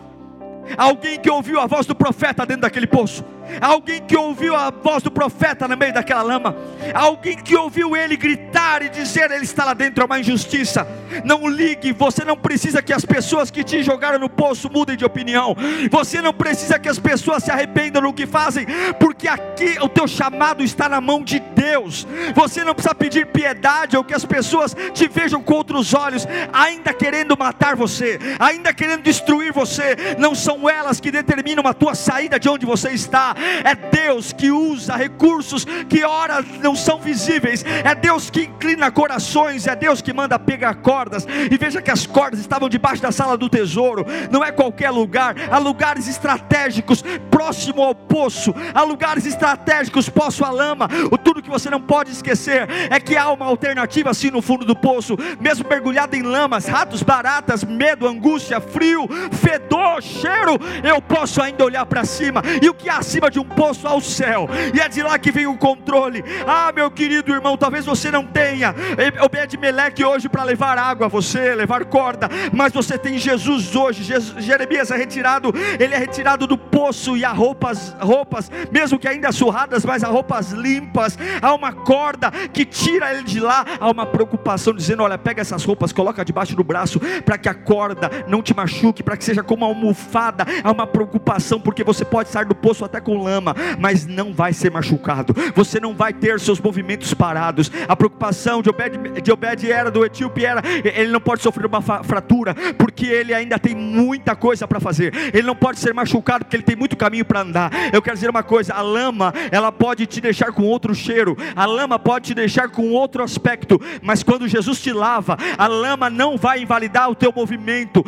Alguém 0.77 1.19
que 1.19 1.29
ouviu 1.29 1.59
a 1.59 1.65
voz 1.65 1.85
do 1.85 1.95
profeta 1.95 2.45
dentro 2.45 2.61
daquele 2.61 2.87
poço, 2.87 3.25
alguém 3.59 4.01
que 4.01 4.15
ouviu 4.15 4.55
a 4.55 4.71
voz 4.71 5.03
do 5.03 5.11
profeta 5.11 5.67
no 5.67 5.75
meio 5.75 5.93
daquela 5.93 6.21
lama, 6.21 6.55
alguém 6.93 7.37
que 7.37 7.55
ouviu 7.55 7.95
ele 7.95 8.15
gritar 8.15 8.81
e 8.81 8.89
dizer: 8.89 9.31
Ele 9.31 9.43
está 9.43 9.65
lá 9.65 9.73
dentro, 9.73 10.03
é 10.03 10.05
uma 10.05 10.19
injustiça. 10.19 10.87
Não 11.25 11.47
ligue, 11.47 11.91
você 11.91 12.23
não 12.23 12.37
precisa 12.37 12.81
que 12.81 12.93
as 12.93 13.03
pessoas 13.03 13.51
que 13.51 13.63
te 13.63 13.83
jogaram 13.83 14.19
no 14.19 14.29
poço 14.29 14.69
mudem 14.71 14.95
de 14.95 15.03
opinião, 15.03 15.55
você 15.89 16.21
não 16.21 16.33
precisa 16.33 16.79
que 16.79 16.87
as 16.87 16.99
pessoas 16.99 17.43
se 17.43 17.51
arrependam 17.51 18.01
do 18.01 18.13
que 18.13 18.25
fazem, 18.25 18.65
porque 18.99 19.27
aqui 19.27 19.77
o 19.81 19.89
teu 19.89 20.07
chamado 20.07 20.63
está 20.63 20.87
na 20.87 21.01
mão 21.01 21.23
de 21.23 21.39
Deus. 21.39 22.07
Você 22.33 22.63
não 22.63 22.73
precisa 22.73 22.95
pedir 22.95 23.27
piedade 23.27 23.97
ou 23.97 24.03
que 24.03 24.13
as 24.13 24.25
pessoas 24.25 24.75
te 24.93 25.07
vejam 25.07 25.41
com 25.41 25.53
outros 25.53 25.93
olhos, 25.93 26.27
ainda 26.53 26.93
querendo 26.93 27.37
matar 27.37 27.75
você, 27.75 28.19
ainda 28.39 28.73
querendo 28.73 29.01
destruir 29.01 29.51
você. 29.51 29.95
Não 30.17 30.33
são 30.33 30.69
elas 30.69 30.99
que 30.99 31.11
determinam 31.11 31.65
a 31.67 31.73
tua 31.73 31.95
saída 31.95 32.39
de 32.39 32.49
onde 32.49 32.65
você 32.65 32.91
está, 32.91 33.35
é 33.63 33.75
Deus 33.75 34.33
que 34.33 34.51
usa 34.51 34.95
recursos 34.95 35.65
que 35.89 36.03
ora 36.03 36.43
não 36.61 36.75
são 36.75 36.99
visíveis, 36.99 37.63
é 37.83 37.95
Deus 37.95 38.29
que 38.29 38.43
inclina 38.43 38.91
corações, 38.91 39.67
é 39.67 39.75
Deus 39.75 40.01
que 40.01 40.13
manda 40.13 40.37
pegar 40.37 40.75
cordas. 40.75 41.25
E 41.49 41.57
veja 41.57 41.81
que 41.81 41.91
as 41.91 42.05
cordas 42.05 42.39
estavam 42.39 42.69
debaixo 42.69 43.01
da 43.01 43.11
sala 43.11 43.37
do 43.37 43.49
tesouro, 43.49 44.05
não 44.29 44.43
é 44.43 44.51
qualquer 44.51 44.89
lugar, 44.91 45.35
há 45.49 45.57
lugares 45.57 46.07
estratégicos 46.07 47.03
próximo 47.29 47.81
ao 47.81 47.95
poço, 47.95 48.53
há 48.73 48.83
lugares 48.83 49.25
estratégicos 49.25 50.09
poço 50.09 50.45
a 50.45 50.49
lama. 50.49 50.87
O 51.11 51.17
tudo 51.17 51.41
que 51.41 51.49
você 51.49 51.69
não 51.69 51.81
pode 51.81 52.11
esquecer 52.11 52.67
é 52.89 52.99
que 52.99 53.17
há 53.17 53.31
uma 53.31 53.45
alternativa 53.45 54.09
assim 54.09 54.29
no 54.29 54.41
fundo 54.41 54.65
do 54.65 54.75
poço, 54.75 55.17
mesmo 55.39 55.67
mergulhado 55.67 56.15
em 56.15 56.21
lamas, 56.21 56.65
ratos, 56.65 57.01
baratas, 57.01 57.63
medo, 57.63 58.07
angústia, 58.07 58.61
frio, 58.61 59.07
fedor, 59.31 60.01
cheiro, 60.01 60.59
eu 60.83 61.01
posso 61.01 61.41
ainda 61.41 61.65
olhar 61.65 61.85
para 61.85 62.05
cima. 62.05 62.41
E 62.61 62.69
o 62.69 62.73
que 62.73 62.89
há 62.89 62.97
acima 62.97 63.30
de 63.31 63.39
um 63.39 63.45
poço 63.45 63.87
ao 63.87 64.01
céu, 64.01 64.47
e 64.73 64.79
é 64.79 64.87
de 64.87 65.01
lá 65.01 65.17
que 65.17 65.31
vem 65.31 65.47
o 65.47 65.57
controle. 65.57 66.23
Ah, 66.45 66.71
meu 66.73 66.91
querido 66.91 67.33
irmão, 67.33 67.57
talvez 67.57 67.85
você 67.85 68.11
não 68.11 68.25
tenha 68.25 68.75
Obed-Meleque 69.23 70.03
hoje 70.03 70.29
para 70.29 70.43
levar 70.43 70.77
água 70.77 71.07
a 71.07 71.09
você, 71.09 71.55
levar 71.55 71.85
corda, 71.85 72.29
mas 72.51 72.73
você 72.73 72.97
tem 72.97 73.17
Jesus 73.17 73.75
hoje. 73.75 74.03
Jesus, 74.03 74.43
Jeremias 74.43 74.91
é 74.91 74.97
retirado, 74.97 75.53
ele 75.79 75.93
é 75.93 75.97
retirado 75.97 76.45
do 76.45 76.57
poço 76.57 77.15
e 77.15 77.23
há 77.23 77.31
roupas, 77.31 77.95
roupas, 77.99 78.51
mesmo 78.71 78.99
que 78.99 79.07
ainda 79.07 79.31
surradas, 79.31 79.85
mas 79.85 80.03
há 80.03 80.07
roupas 80.07 80.51
limpas. 80.51 81.17
Há 81.41 81.53
uma 81.53 81.71
corda 81.71 82.31
que 82.53 82.65
tira 82.65 83.13
ele 83.13 83.23
de 83.23 83.39
lá. 83.39 83.65
Há 83.79 83.89
uma 83.89 84.05
preocupação 84.05 84.73
dizendo: 84.73 85.03
olha, 85.03 85.17
pega 85.17 85.41
essas 85.41 85.63
roupas, 85.63 85.91
coloca 85.91 86.25
debaixo 86.25 86.55
do 86.55 86.63
braço 86.63 86.99
para 87.23 87.37
que 87.37 87.49
a 87.49 87.53
corda 87.53 88.09
não 88.27 88.41
te 88.41 88.55
machuque, 88.55 89.03
para 89.03 89.17
que 89.17 89.23
seja 89.23 89.43
como 89.43 89.65
uma 89.65 89.73
almofada. 89.73 90.45
Há 90.63 90.71
uma 90.71 90.87
preocupação 90.87 91.59
porque 91.59 91.83
você 91.83 92.03
pode 92.03 92.29
sair 92.29 92.45
do 92.45 92.55
poço 92.55 92.83
até 92.83 92.99
com 92.99 93.10
lama, 93.15 93.55
mas 93.79 94.05
não 94.05 94.33
vai 94.33 94.53
ser 94.53 94.71
machucado. 94.71 95.35
Você 95.55 95.79
não 95.79 95.93
vai 95.93 96.13
ter 96.13 96.39
seus 96.39 96.59
movimentos 96.59 97.13
parados. 97.13 97.71
A 97.87 97.95
preocupação 97.95 98.61
de 98.61 98.69
Obed, 98.69 99.21
de 99.21 99.31
Obed 99.31 99.71
era 99.71 99.91
do 99.91 100.05
etíope 100.05 100.45
era 100.45 100.61
ele 100.83 101.11
não 101.11 101.19
pode 101.19 101.41
sofrer 101.41 101.65
uma 101.65 101.81
fratura 101.81 102.55
porque 102.77 103.05
ele 103.05 103.33
ainda 103.33 103.59
tem 103.59 103.75
muita 103.75 104.35
coisa 104.35 104.67
para 104.67 104.79
fazer. 104.79 105.13
Ele 105.33 105.43
não 105.43 105.55
pode 105.55 105.79
ser 105.79 105.93
machucado 105.93 106.45
porque 106.45 106.55
ele 106.55 106.63
tem 106.63 106.75
muito 106.75 106.95
caminho 106.95 107.25
para 107.25 107.41
andar. 107.41 107.71
Eu 107.93 108.01
quero 108.01 108.15
dizer 108.15 108.29
uma 108.29 108.43
coisa: 108.43 108.73
a 108.73 108.81
lama 108.81 109.33
ela 109.51 109.71
pode 109.71 110.05
te 110.05 110.21
deixar 110.21 110.51
com 110.51 110.63
outro 110.63 110.93
cheiro, 110.93 111.37
a 111.55 111.65
lama 111.65 111.97
pode 111.99 112.27
te 112.27 112.33
deixar 112.33 112.69
com 112.69 112.91
outro 112.91 113.23
aspecto, 113.23 113.79
mas 114.01 114.23
quando 114.23 114.47
Jesus 114.47 114.81
te 114.81 114.91
lava, 114.91 115.37
a 115.57 115.67
lama 115.67 116.09
não 116.09 116.37
vai 116.37 116.61
invalidar 116.61 117.09
o 117.09 117.15
teu 117.15 117.33
movimento, 117.35 118.03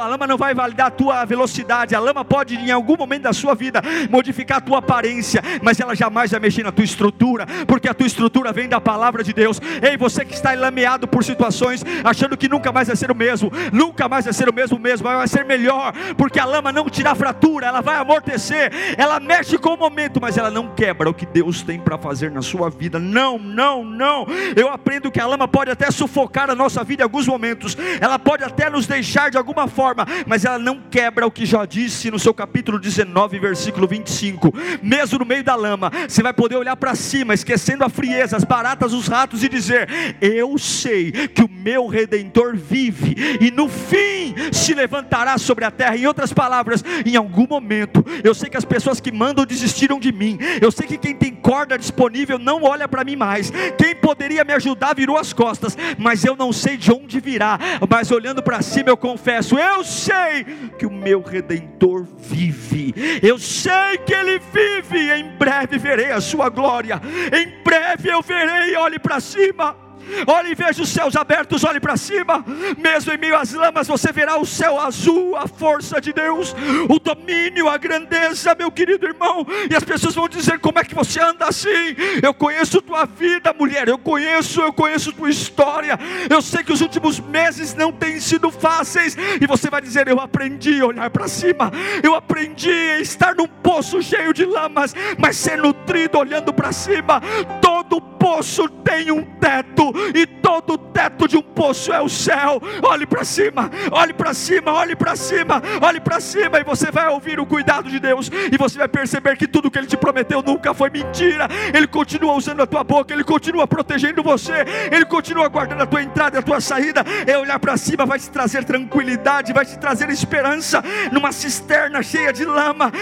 a 0.00 0.06
lama 0.06 0.26
não 0.26 0.36
vai 0.36 0.52
invalidar 0.52 0.86
a 0.86 0.90
tua 0.90 1.24
velocidade. 1.24 1.94
A 1.94 2.00
lama 2.00 2.24
pode 2.24 2.54
em 2.54 2.70
algum 2.70 2.96
momento 2.96 3.22
da 3.22 3.32
sua 3.32 3.54
vida 3.54 3.82
modificar 4.10 4.45
a 4.52 4.60
tua 4.60 4.78
aparência, 4.78 5.42
mas 5.62 5.80
ela 5.80 5.94
jamais 5.94 6.30
vai 6.30 6.40
mexer 6.40 6.62
na 6.62 6.72
tua 6.72 6.84
estrutura, 6.84 7.46
porque 7.66 7.88
a 7.88 7.94
tua 7.94 8.06
estrutura 8.06 8.52
vem 8.52 8.68
da 8.68 8.80
palavra 8.80 9.22
de 9.22 9.32
Deus. 9.32 9.60
Ei, 9.82 9.96
você 9.96 10.24
que 10.24 10.34
está 10.34 10.54
enlameado 10.54 11.06
por 11.06 11.24
situações, 11.24 11.84
achando 12.04 12.36
que 12.36 12.48
nunca 12.48 12.72
mais 12.72 12.88
vai 12.88 12.96
ser 12.96 13.10
o 13.10 13.14
mesmo, 13.14 13.50
nunca 13.72 14.08
mais 14.08 14.24
vai 14.24 14.34
ser 14.34 14.48
o 14.48 14.54
mesmo 14.54 14.78
mesmo, 14.78 15.04
vai 15.04 15.28
ser 15.28 15.44
melhor, 15.44 15.92
porque 16.16 16.38
a 16.38 16.44
lama 16.44 16.72
não 16.72 16.88
tira 16.88 17.14
fratura, 17.14 17.66
ela 17.66 17.80
vai 17.80 17.96
amortecer, 17.96 18.72
ela 18.96 19.18
mexe 19.20 19.58
com 19.58 19.70
o 19.70 19.76
momento, 19.76 20.20
mas 20.20 20.36
ela 20.36 20.50
não 20.50 20.74
quebra 20.74 21.08
o 21.08 21.14
que 21.14 21.26
Deus 21.26 21.62
tem 21.62 21.78
para 21.78 21.98
fazer 21.98 22.30
na 22.30 22.42
sua 22.42 22.70
vida. 22.70 22.98
Não, 22.98 23.38
não, 23.38 23.84
não. 23.84 24.26
Eu 24.54 24.68
aprendo 24.68 25.10
que 25.10 25.20
a 25.20 25.26
lama 25.26 25.48
pode 25.48 25.70
até 25.70 25.90
sufocar 25.90 26.50
a 26.50 26.54
nossa 26.54 26.82
vida 26.84 27.02
em 27.02 27.04
alguns 27.04 27.26
momentos, 27.26 27.76
ela 28.00 28.18
pode 28.18 28.44
até 28.44 28.68
nos 28.70 28.86
deixar 28.86 29.30
de 29.30 29.38
alguma 29.38 29.68
forma, 29.68 30.06
mas 30.26 30.44
ela 30.44 30.58
não 30.58 30.80
quebra 30.90 31.26
o 31.26 31.30
que 31.30 31.46
já 31.46 31.64
disse 31.64 32.10
no 32.10 32.18
seu 32.18 32.34
capítulo 32.34 32.78
19, 32.78 33.38
versículo 33.38 33.86
25. 33.86 34.35
Mesmo 34.82 35.18
no 35.18 35.24
meio 35.24 35.42
da 35.42 35.54
lama, 35.54 35.90
você 36.08 36.22
vai 36.22 36.32
poder 36.32 36.56
olhar 36.56 36.76
para 36.76 36.94
cima, 36.94 37.34
esquecendo 37.34 37.84
a 37.84 37.88
frieza, 37.88 38.36
as 38.36 38.44
baratas, 38.44 38.92
os 38.92 39.08
ratos 39.08 39.42
e 39.42 39.48
dizer: 39.48 39.88
Eu 40.20 40.56
sei 40.58 41.12
que 41.28 41.42
o 41.42 41.48
meu 41.48 41.86
redentor 41.86 42.56
vive 42.56 43.14
e 43.40 43.50
no 43.50 43.68
fim 43.68 44.34
se 44.52 44.74
levantará 44.74 45.38
sobre 45.38 45.64
a 45.64 45.70
terra. 45.70 45.96
Em 45.96 46.06
outras 46.06 46.32
palavras, 46.32 46.84
em 47.04 47.16
algum 47.16 47.46
momento, 47.46 48.04
eu 48.22 48.34
sei 48.34 48.48
que 48.50 48.56
as 48.56 48.64
pessoas 48.64 49.00
que 49.00 49.12
mandam 49.12 49.44
desistiram 49.44 49.98
de 49.98 50.12
mim. 50.12 50.38
Eu 50.60 50.70
sei 50.70 50.86
que 50.86 50.98
quem 50.98 51.14
tem 51.14 51.34
corda 51.34 51.78
disponível 51.78 52.38
não 52.38 52.62
olha 52.62 52.88
para 52.88 53.04
mim 53.04 53.16
mais. 53.16 53.52
Quem 53.78 53.94
poderia 53.94 54.44
me 54.44 54.52
ajudar 54.52 54.94
virou 54.94 55.16
as 55.16 55.32
costas, 55.32 55.76
mas 55.98 56.24
eu 56.24 56.36
não 56.36 56.52
sei 56.52 56.76
de 56.76 56.92
onde 56.92 57.20
virá. 57.20 57.58
Mas 57.88 58.10
olhando 58.10 58.42
para 58.42 58.62
cima, 58.62 58.90
eu 58.90 58.96
confesso: 58.96 59.58
eu 59.58 59.84
sei 59.84 60.44
que 60.78 60.86
o 60.86 60.90
meu 60.90 61.22
redentor 61.22 62.06
vive. 62.18 62.94
Eu 63.22 63.38
sei 63.38 63.98
que 64.04 64.14
ele 64.14 64.25
vive. 64.38 65.12
Em 65.12 65.24
breve 65.36 65.78
verei 65.78 66.12
a 66.12 66.20
sua 66.20 66.48
glória. 66.48 67.00
Em 67.32 67.62
breve 67.62 68.10
eu 68.10 68.22
verei. 68.22 68.76
Olhe 68.76 68.98
para 68.98 69.20
cima. 69.20 69.85
Olhe 70.26 70.52
e 70.52 70.54
veja 70.54 70.82
os 70.82 70.88
céus 70.88 71.16
abertos, 71.16 71.64
olhe 71.64 71.80
para 71.80 71.96
cima. 71.96 72.44
Mesmo 72.78 73.12
em 73.12 73.18
meio 73.18 73.36
às 73.36 73.52
lamas, 73.52 73.86
você 73.86 74.12
verá 74.12 74.38
o 74.38 74.46
céu 74.46 74.80
azul, 74.80 75.36
a 75.36 75.46
força 75.46 76.00
de 76.00 76.12
Deus, 76.12 76.54
o 76.88 76.98
domínio, 76.98 77.68
a 77.68 77.76
grandeza, 77.76 78.54
meu 78.54 78.70
querido 78.70 79.06
irmão. 79.06 79.46
E 79.70 79.74
as 79.74 79.84
pessoas 79.84 80.14
vão 80.14 80.28
dizer: 80.28 80.58
como 80.58 80.78
é 80.78 80.84
que 80.84 80.94
você 80.94 81.20
anda 81.20 81.46
assim? 81.46 81.96
Eu 82.22 82.32
conheço 82.34 82.80
tua 82.80 83.04
vida, 83.04 83.52
mulher. 83.52 83.88
Eu 83.88 83.98
conheço, 83.98 84.60
eu 84.60 84.72
conheço 84.72 85.12
tua 85.12 85.30
história. 85.30 85.98
Eu 86.28 86.40
sei 86.40 86.62
que 86.62 86.72
os 86.72 86.80
últimos 86.80 87.20
meses 87.20 87.74
não 87.74 87.92
têm 87.92 88.20
sido 88.20 88.50
fáceis. 88.50 89.16
E 89.40 89.46
você 89.46 89.68
vai 89.68 89.80
dizer: 89.80 90.08
eu 90.08 90.20
aprendi 90.20 90.80
a 90.80 90.86
olhar 90.86 91.10
para 91.10 91.28
cima. 91.28 91.70
Eu 92.02 92.14
aprendi 92.14 92.70
a 92.70 93.00
estar 93.00 93.34
num 93.34 93.46
poço 93.46 94.02
cheio 94.02 94.32
de 94.32 94.44
lamas, 94.44 94.94
mas 95.18 95.36
ser 95.36 95.58
nutrido 95.58 96.18
olhando 96.18 96.52
para 96.52 96.72
cima. 96.72 97.20
Todo 97.60 98.00
poço 98.00 98.68
tem 98.68 99.10
um 99.10 99.22
teto 99.22 99.92
e 100.14 100.26
todo 100.26 100.74
o 100.74 100.78
teto 100.78 101.28
de 101.28 101.36
um 101.36 101.42
poço 101.42 101.92
é 101.92 102.00
o 102.00 102.08
céu. 102.08 102.60
Olhe 102.82 103.06
para 103.06 103.24
cima, 103.24 103.70
olhe 103.90 104.12
para 104.12 104.34
cima, 104.34 104.72
olhe 104.72 104.96
para 104.96 105.16
cima, 105.16 105.62
olhe 105.80 106.00
para 106.00 106.20
cima, 106.20 106.58
e 106.58 106.64
você 106.64 106.90
vai 106.90 107.08
ouvir 107.08 107.38
o 107.40 107.46
cuidado 107.46 107.90
de 107.90 107.98
Deus, 107.98 108.30
e 108.52 108.56
você 108.56 108.78
vai 108.78 108.88
perceber 108.88 109.36
que 109.36 109.46
tudo 109.46 109.70
que 109.70 109.78
Ele 109.78 109.86
te 109.86 109.96
prometeu 109.96 110.42
nunca 110.42 110.74
foi 110.74 110.90
mentira. 110.90 111.48
Ele 111.74 111.86
continua 111.86 112.34
usando 112.34 112.62
a 112.62 112.66
tua 112.66 112.84
boca, 112.84 113.12
Ele 113.12 113.24
continua 113.24 113.66
protegendo 113.66 114.22
você, 114.22 114.64
Ele 114.90 115.04
continua 115.04 115.48
guardando 115.48 115.82
a 115.82 115.86
tua 115.86 116.02
entrada 116.02 116.36
e 116.36 116.40
a 116.40 116.42
tua 116.42 116.60
saída. 116.60 117.04
É 117.26 117.36
olhar 117.38 117.58
para 117.58 117.76
cima 117.76 118.06
vai 118.06 118.18
te 118.18 118.30
trazer 118.30 118.64
tranquilidade, 118.64 119.52
vai 119.52 119.64
te 119.64 119.78
trazer 119.78 120.08
esperança 120.10 120.82
numa 121.12 121.32
cisterna 121.32 122.02
cheia 122.02 122.32
de 122.32 122.44
lama, 122.44 122.92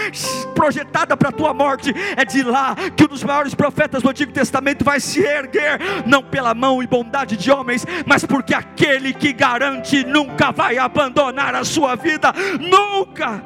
projetada 0.53 1.15
para 1.15 1.29
a 1.29 1.31
tua 1.31 1.53
morte. 1.53 1.93
É 2.15 2.25
de 2.25 2.43
lá 2.43 2.75
que 2.95 3.03
um 3.03 3.07
dos 3.07 3.23
maiores 3.23 3.53
profetas 3.53 4.01
do 4.01 4.09
Antigo 4.09 4.31
Testamento 4.31 4.83
vai 4.83 4.99
se 4.99 5.21
erguer, 5.21 5.79
não 6.05 6.23
pela 6.23 6.53
mão 6.53 6.81
e 6.85 6.87
bondade 6.87 7.35
de 7.35 7.51
homens, 7.51 7.85
mas 8.05 8.23
porque 8.23 8.53
aquele 8.53 9.13
que 9.13 9.33
garante 9.33 10.03
nunca 10.05 10.51
vai 10.51 10.77
abandonar 10.77 11.53
a 11.53 11.65
sua 11.65 11.95
vida, 11.95 12.31
nunca. 12.59 13.43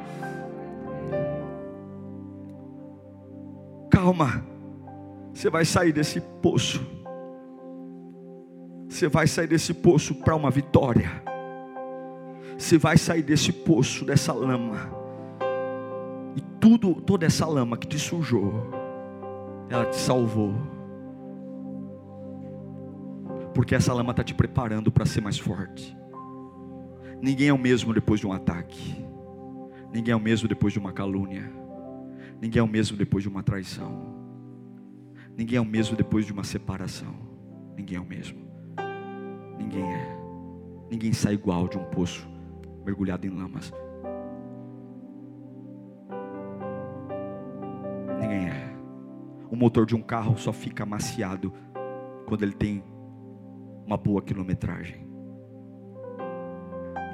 Calma, 3.90 4.46
Você 5.34 5.50
vai 5.50 5.66
sair 5.66 5.94
desse 5.94 6.20
poço. 6.20 6.86
Você 8.90 9.08
vai 9.08 9.26
sair 9.28 9.48
desse 9.48 9.74
poço 9.74 10.14
para 10.16 10.36
uma 10.36 10.52
vitória. 10.52 11.10
Você 12.58 12.78
vai 12.78 12.98
sair 12.98 13.22
desse 13.22 13.54
poço, 13.54 14.04
dessa 14.04 14.34
lama. 14.34 14.90
E 16.36 16.42
tudo, 16.60 16.96
toda 16.96 17.26
essa 17.26 17.46
lama 17.46 17.78
que 17.78 17.88
te 17.88 17.98
sujou, 17.98 18.70
ela 19.70 19.86
te 19.86 19.96
salvou. 19.96 20.79
Porque 23.60 23.76
essa 23.76 23.94
lama 23.94 24.12
está 24.12 24.24
te 24.24 24.34
preparando 24.34 24.90
para 24.90 25.06
ser 25.06 25.20
mais 25.20 25.38
forte. 25.38 25.94
Ninguém 27.22 27.50
é 27.50 27.54
o 27.54 27.58
mesmo 27.58 27.94
depois 27.94 28.22
de 28.22 28.26
um 28.26 28.32
ataque. 28.32 29.06
Ninguém 29.94 30.14
é 30.14 30.16
o 30.16 30.20
mesmo 30.20 30.48
depois 30.48 30.72
de 30.72 30.80
uma 30.80 30.94
calúnia. 30.94 31.52
Ninguém 32.42 32.62
é 32.62 32.64
o 32.64 32.68
mesmo 32.70 32.96
depois 32.96 33.22
de 33.22 33.28
uma 33.28 33.44
traição. 33.44 34.16
Ninguém 35.36 35.58
é 35.58 35.62
o 35.62 35.66
mesmo 35.66 35.98
depois 35.98 36.26
de 36.26 36.32
uma 36.32 36.46
separação. 36.46 37.14
Ninguém 37.76 37.98
é 37.98 38.00
o 38.00 38.06
mesmo. 38.06 38.40
Ninguém 39.58 39.94
é. 39.94 40.18
Ninguém 40.90 41.12
sai 41.12 41.34
igual 41.34 41.68
de 41.68 41.78
um 41.78 41.84
poço 41.84 42.26
mergulhado 42.86 43.28
em 43.28 43.30
lamas. 43.30 43.74
Ninguém 48.22 48.48
é. 48.48 48.74
O 49.52 49.56
motor 49.58 49.86
de 49.86 49.98
um 49.98 50.02
carro 50.02 50.38
só 50.38 50.54
fica 50.54 50.84
amaciado 50.84 51.54
quando 52.26 52.44
ele 52.44 52.54
tem 52.54 52.82
uma 53.90 53.98
boa 53.98 54.22
quilometragem. 54.22 55.04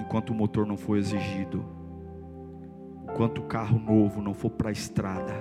Enquanto 0.02 0.32
o 0.32 0.34
motor 0.34 0.66
não 0.66 0.76
for 0.76 0.98
exigido, 0.98 1.66
enquanto 3.10 3.38
o 3.38 3.46
carro 3.46 3.80
novo 3.80 4.22
não 4.22 4.34
for 4.34 4.50
para 4.50 4.68
a 4.68 4.74
estrada, 4.74 5.34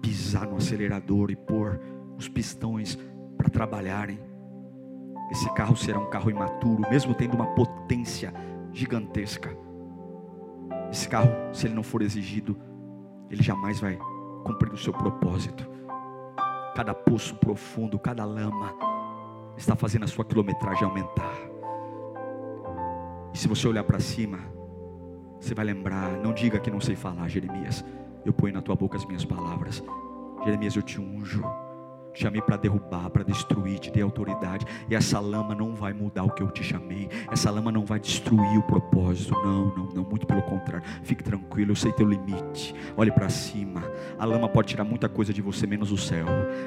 pisar 0.00 0.46
no 0.46 0.56
acelerador 0.56 1.30
e 1.30 1.36
pôr 1.36 1.78
os 2.16 2.30
pistões 2.30 2.98
para 3.36 3.50
trabalharem, 3.50 4.18
esse 5.30 5.52
carro 5.52 5.76
será 5.76 5.98
um 5.98 6.08
carro 6.08 6.30
imaturo, 6.30 6.88
mesmo 6.88 7.14
tendo 7.14 7.34
uma 7.34 7.54
potência 7.54 8.32
gigantesca. 8.72 9.54
Esse 10.90 11.06
carro, 11.10 11.28
se 11.52 11.66
ele 11.66 11.74
não 11.74 11.82
for 11.82 12.00
exigido, 12.00 12.56
ele 13.28 13.42
jamais 13.42 13.80
vai 13.80 13.98
cumprir 14.44 14.72
o 14.72 14.78
seu 14.78 14.94
propósito. 14.94 15.68
Cada 16.74 16.94
poço 16.94 17.34
profundo, 17.36 17.98
cada 17.98 18.24
lama 18.24 18.93
está 19.56 19.76
fazendo 19.76 20.04
a 20.04 20.08
sua 20.08 20.24
quilometragem 20.24 20.84
aumentar. 20.84 21.36
E 23.32 23.38
se 23.38 23.48
você 23.48 23.66
olhar 23.66 23.84
para 23.84 23.98
cima, 24.00 24.38
você 25.40 25.54
vai 25.54 25.64
lembrar, 25.64 26.10
não 26.12 26.32
diga 26.32 26.58
que 26.58 26.70
não 26.70 26.80
sei 26.80 26.96
falar, 26.96 27.28
Jeremias. 27.28 27.84
Eu 28.24 28.32
ponho 28.32 28.54
na 28.54 28.62
tua 28.62 28.74
boca 28.74 28.96
as 28.96 29.04
minhas 29.04 29.24
palavras. 29.24 29.82
Jeremias, 30.44 30.76
eu 30.76 30.82
te 30.82 31.00
unjo 31.00 31.44
te 32.14 32.22
chamei 32.22 32.40
para 32.40 32.56
derrubar, 32.56 33.10
para 33.10 33.24
destruir, 33.24 33.80
te 33.80 33.90
dei 33.90 34.02
autoridade. 34.02 34.64
E 34.88 34.94
essa 34.94 35.18
lama 35.18 35.54
não 35.54 35.74
vai 35.74 35.92
mudar 35.92 36.22
o 36.22 36.30
que 36.30 36.42
eu 36.42 36.50
te 36.50 36.62
chamei. 36.62 37.08
Essa 37.30 37.50
lama 37.50 37.72
não 37.72 37.84
vai 37.84 37.98
destruir 37.98 38.58
o 38.58 38.62
propósito. 38.62 39.34
Não, 39.34 39.66
não, 39.74 39.86
não. 39.86 40.04
Muito 40.04 40.26
pelo 40.26 40.42
contrário. 40.42 40.86
Fique 41.02 41.24
tranquilo, 41.24 41.72
eu 41.72 41.76
sei 41.76 41.92
teu 41.92 42.08
limite. 42.08 42.74
Olhe 42.96 43.10
para 43.10 43.28
cima. 43.28 43.82
A 44.16 44.24
lama 44.24 44.48
pode 44.48 44.68
tirar 44.68 44.84
muita 44.84 45.08
coisa 45.08 45.32
de 45.32 45.42
você, 45.42 45.66
menos 45.66 45.90
o 45.90 45.96
céu. 45.96 46.26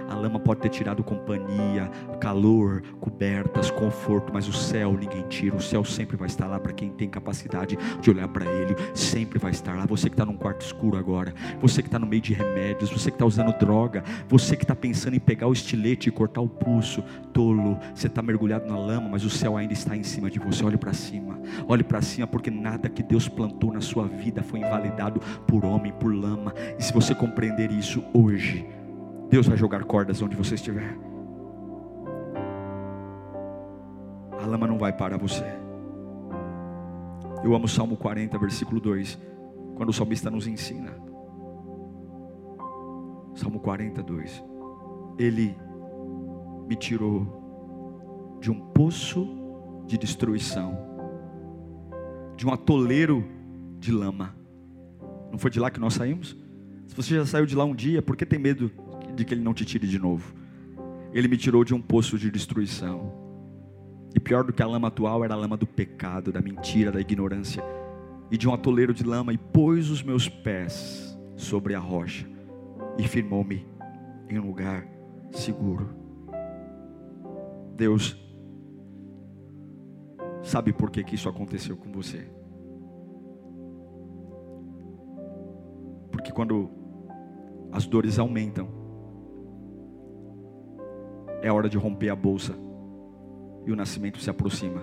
A 0.09 0.15
lama 0.15 0.37
pode 0.37 0.59
ter 0.59 0.69
tirado 0.69 1.03
companhia, 1.03 1.89
calor, 2.19 2.81
cobertas, 2.99 3.71
conforto. 3.71 4.33
Mas 4.33 4.49
o 4.49 4.53
céu 4.53 4.97
ninguém 4.99 5.25
tira. 5.29 5.55
O 5.55 5.61
céu 5.61 5.85
sempre 5.85 6.17
vai 6.17 6.27
estar 6.27 6.47
lá 6.47 6.59
para 6.59 6.73
quem 6.73 6.89
tem 6.89 7.07
capacidade 7.09 7.77
de 8.01 8.09
olhar 8.09 8.27
para 8.27 8.45
ele. 8.45 8.75
Sempre 8.93 9.39
vai 9.39 9.51
estar 9.51 9.75
lá. 9.77 9.85
Você 9.85 10.09
que 10.09 10.13
está 10.13 10.25
num 10.25 10.35
quarto 10.35 10.61
escuro 10.61 10.97
agora. 10.97 11.33
Você 11.61 11.81
que 11.81 11.87
está 11.87 11.97
no 11.97 12.05
meio 12.05 12.21
de 12.21 12.33
remédios. 12.33 12.91
Você 12.91 13.09
que 13.09 13.15
está 13.15 13.25
usando 13.25 13.57
droga. 13.57 14.03
Você 14.27 14.57
que 14.57 14.65
está 14.65 14.75
pensando 14.75 15.15
em 15.15 15.19
pegar 15.19 15.36
pegar 15.37 15.47
o 15.47 15.53
estilete 15.53 16.09
e 16.09 16.11
cortar 16.11 16.41
o 16.41 16.49
pulso, 16.49 17.03
tolo, 17.31 17.77
você 17.93 18.07
está 18.07 18.23
mergulhado 18.23 18.65
na 18.65 18.75
lama, 18.75 19.07
mas 19.09 19.23
o 19.23 19.29
céu 19.29 19.55
ainda 19.55 19.71
está 19.71 19.95
em 19.95 20.01
cima 20.01 20.31
de 20.31 20.39
você. 20.39 20.65
Olhe 20.65 20.77
para 20.77 20.93
cima, 20.93 21.39
olhe 21.67 21.83
para 21.83 22.01
cima, 22.01 22.25
porque 22.25 22.49
nada 22.49 22.89
que 22.89 23.03
Deus 23.03 23.27
plantou 23.29 23.71
na 23.71 23.79
sua 23.79 24.07
vida 24.07 24.41
foi 24.41 24.61
invalidado 24.61 25.19
por 25.45 25.63
homem, 25.63 25.93
por 25.93 26.11
lama. 26.11 26.55
E 26.79 26.83
se 26.83 26.91
você 26.91 27.13
compreender 27.13 27.71
isso 27.71 28.03
hoje, 28.15 28.67
Deus 29.29 29.45
vai 29.47 29.55
jogar 29.55 29.83
cordas 29.83 30.23
onde 30.23 30.35
você 30.35 30.55
estiver. 30.55 30.97
A 34.41 34.45
lama 34.47 34.65
não 34.65 34.79
vai 34.79 34.91
parar 34.91 35.17
você. 35.17 35.45
Eu 37.43 37.53
amo 37.53 37.65
o 37.65 37.69
Salmo 37.69 37.95
40, 37.95 38.39
versículo 38.39 38.81
2, 38.81 39.19
quando 39.75 39.89
o 39.89 39.93
salmista 39.93 40.31
nos 40.31 40.47
ensina. 40.47 40.95
Salmo 43.35 43.59
42 43.59 44.56
ele 45.17 45.55
me 46.67 46.75
tirou 46.75 48.37
de 48.39 48.51
um 48.51 48.59
poço 48.59 49.27
de 49.87 49.97
destruição, 49.97 50.77
de 52.35 52.45
um 52.45 52.53
atoleiro 52.53 53.25
de 53.79 53.91
lama. 53.91 54.35
Não 55.31 55.39
foi 55.39 55.49
de 55.49 55.59
lá 55.59 55.71
que 55.71 55.79
nós 55.79 55.93
saímos? 55.93 56.35
Se 56.85 56.95
você 56.95 57.15
já 57.15 57.25
saiu 57.25 57.45
de 57.45 57.55
lá 57.55 57.65
um 57.65 57.75
dia, 57.75 58.01
por 58.01 58.15
que 58.15 58.25
tem 58.25 58.39
medo 58.39 58.71
de 59.15 59.25
que 59.25 59.33
ele 59.33 59.41
não 59.41 59.53
te 59.53 59.65
tire 59.65 59.87
de 59.87 59.97
novo? 59.97 60.33
Ele 61.13 61.27
me 61.27 61.37
tirou 61.37 61.63
de 61.63 61.73
um 61.73 61.81
poço 61.81 62.17
de 62.17 62.29
destruição. 62.29 63.11
E 64.13 64.19
pior 64.19 64.43
do 64.43 64.53
que 64.53 64.61
a 64.61 64.67
lama 64.67 64.87
atual 64.87 65.23
era 65.23 65.33
a 65.33 65.37
lama 65.37 65.57
do 65.57 65.67
pecado, 65.67 66.31
da 66.31 66.41
mentira, 66.41 66.91
da 66.91 67.01
ignorância. 67.01 67.63
E 68.29 68.37
de 68.37 68.47
um 68.47 68.53
atoleiro 68.53 68.93
de 68.93 69.03
lama 69.03 69.33
e 69.33 69.37
pôs 69.37 69.89
os 69.89 70.03
meus 70.03 70.27
pés 70.27 71.17
sobre 71.35 71.73
a 71.73 71.79
rocha 71.79 72.27
e 72.97 73.07
firmou-me 73.07 73.65
em 74.29 74.39
um 74.39 74.47
lugar 74.47 74.96
seguro. 75.31 75.89
Deus 77.75 78.17
sabe 80.41 80.71
por 80.73 80.89
que, 80.89 81.03
que 81.03 81.15
isso 81.15 81.29
aconteceu 81.29 81.75
com 81.75 81.91
você. 81.91 82.27
Porque 86.11 86.31
quando 86.31 86.69
as 87.71 87.85
dores 87.85 88.17
aumentam, 88.17 88.67
é 91.41 91.51
hora 91.51 91.69
de 91.69 91.77
romper 91.77 92.09
a 92.09 92.15
bolsa 92.15 92.53
e 93.65 93.71
o 93.71 93.75
nascimento 93.75 94.19
se 94.19 94.29
aproxima. 94.29 94.81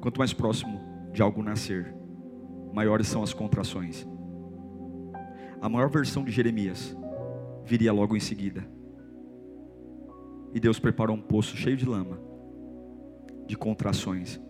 Quanto 0.00 0.18
mais 0.18 0.32
próximo 0.32 0.80
de 1.12 1.22
algo 1.22 1.42
nascer, 1.42 1.94
maiores 2.72 3.08
são 3.08 3.22
as 3.22 3.32
contrações. 3.32 4.06
A 5.60 5.68
maior 5.68 5.88
versão 5.88 6.22
de 6.22 6.30
Jeremias 6.30 6.94
viria 7.64 7.92
logo 7.92 8.14
em 8.14 8.20
seguida. 8.20 8.73
E 10.54 10.60
Deus 10.60 10.78
preparou 10.78 11.16
um 11.16 11.20
poço 11.20 11.56
cheio 11.56 11.76
de 11.76 11.84
lama, 11.84 12.18
de 13.44 13.56
contrações, 13.56 14.40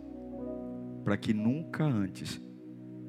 para 1.03 1.17
que 1.17 1.33
nunca 1.33 1.83
antes 1.83 2.41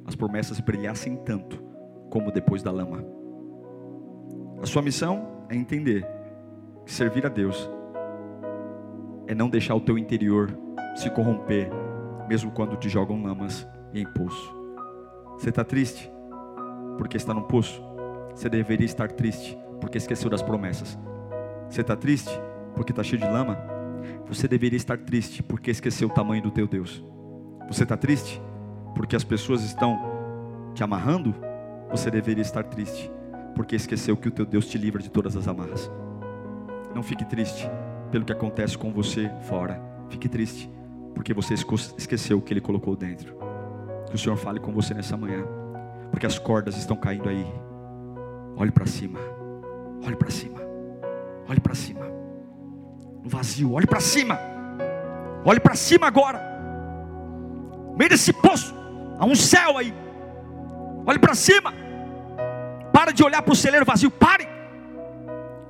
as 0.05 0.15
promessas 0.15 0.60
brilhassem 0.62 1.17
tanto 1.17 1.62
como 2.10 2.31
depois 2.31 2.63
da 2.63 2.71
lama. 2.71 3.05
A 4.62 4.65
sua 4.65 4.81
missão 4.81 5.45
é 5.49 5.55
entender 5.55 6.08
que 6.86 6.93
servir 6.93 7.25
a 7.25 7.29
Deus 7.29 7.69
é 9.27 9.36
não 9.36 9.49
deixar 9.49 9.75
o 9.75 9.81
teu 9.81 9.97
interior 9.97 10.58
se 10.95 11.10
corromper, 11.10 11.69
mesmo 12.29 12.51
quando 12.51 12.77
te 12.77 12.88
jogam 12.88 13.21
lamas 13.21 13.67
e 13.93 13.99
em 13.99 14.05
poço. 14.05 14.55
Você 15.34 15.49
está 15.49 15.63
triste 15.63 16.10
porque 16.97 17.17
está 17.17 17.34
no 17.34 17.43
poço? 17.43 17.84
Você 18.34 18.47
deveria 18.49 18.86
estar 18.86 19.12
triste 19.12 19.58
porque 19.81 19.97
esqueceu 19.97 20.29
das 20.29 20.41
promessas. 20.41 20.97
Você 21.69 21.81
está 21.81 21.95
triste 21.95 22.31
porque 22.75 22.91
está 22.91 23.03
cheio 23.03 23.21
de 23.21 23.27
lama? 23.27 23.57
Você 24.27 24.47
deveria 24.47 24.77
estar 24.77 24.97
triste 24.97 25.41
porque 25.41 25.71
esqueceu 25.71 26.07
o 26.07 26.11
tamanho 26.11 26.43
do 26.43 26.51
teu 26.51 26.67
Deus. 26.67 27.03
Você 27.67 27.83
está 27.83 27.97
triste 27.97 28.41
porque 28.93 29.15
as 29.15 29.23
pessoas 29.23 29.63
estão 29.63 29.99
te 30.73 30.84
amarrando? 30.84 31.34
Você 31.91 32.11
deveria 32.11 32.41
estar 32.41 32.63
triste 32.63 33.11
porque 33.55 33.76
esqueceu 33.76 34.17
que 34.17 34.28
o 34.28 34.32
teu 34.32 34.45
Deus 34.45 34.67
te 34.67 34.78
livra 34.78 35.01
de 35.01 35.09
todas 35.09 35.36
as 35.36 35.47
amarras. 35.47 35.89
Não 36.93 37.01
fique 37.01 37.26
triste 37.26 37.69
pelo 38.11 38.26
que 38.26 38.34
acontece 38.34 38.78
com 38.78 38.91
você 38.91 39.32
fora. 39.47 39.82
Fique 40.09 40.28
triste 40.28 40.69
porque 41.13 41.34
você 41.34 41.53
esqueceu 41.53 42.38
o 42.38 42.41
que 42.41 42.53
Ele 42.53 42.61
colocou 42.61 42.95
dentro. 42.95 43.36
Que 44.09 44.15
o 44.15 44.17
Senhor 44.17 44.36
fale 44.36 44.59
com 44.59 44.71
você 44.71 44.93
nessa 44.93 45.17
manhã, 45.17 45.43
porque 46.11 46.26
as 46.26 46.38
cordas 46.38 46.78
estão 46.78 46.95
caindo 46.95 47.30
aí. 47.30 47.45
Olhe 48.57 48.71
para 48.71 48.86
cima. 48.86 49.19
Olhe 50.05 50.15
para 50.15 50.30
cima. 50.30 50.59
Olhe 51.47 51.59
para 51.59 51.73
cima. 51.73 52.14
No 53.26 53.32
vazio, 53.32 53.73
olhe 53.73 53.88
para 53.88 53.99
cima. 53.99 54.39
Olhe 55.43 55.59
para 55.59 55.73
cima 55.73 56.05
agora. 56.05 56.39
No 57.88 57.97
meio 57.97 58.11
desse 58.11 58.32
poço, 58.32 58.76
há 59.17 59.26
um 59.26 59.34
céu 59.34 59.80
aí. 59.80 59.91
Olhe 61.07 61.17
para 61.17 61.34
cima. 61.34 61.73
Para 62.93 63.11
de 63.11 63.23
olhar 63.23 63.41
para 63.41 63.51
o 63.51 63.55
celeiro 63.55 63.84
vazio. 63.84 64.11
Pare. 64.11 64.47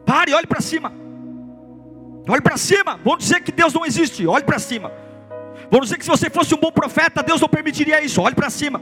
Pare, 0.05 0.33
olhe 0.33 0.45
para 0.45 0.59
cima. 0.59 0.91
Olhe 2.27 2.41
para 2.41 2.57
cima. 2.57 2.99
Vão 3.05 3.15
dizer 3.15 3.39
que 3.39 3.53
Deus 3.53 3.73
não 3.73 3.85
existe. 3.85 4.27
Olhe 4.27 4.43
para 4.43 4.59
cima. 4.59 4.91
Vão 5.71 5.79
dizer 5.79 5.97
que 5.97 6.03
se 6.03 6.11
você 6.11 6.29
fosse 6.29 6.53
um 6.53 6.57
bom 6.59 6.73
profeta, 6.73 7.23
Deus 7.23 7.39
não 7.39 7.47
permitiria 7.47 8.03
isso. 8.03 8.21
Olhe 8.21 8.35
para 8.35 8.49
cima. 8.49 8.81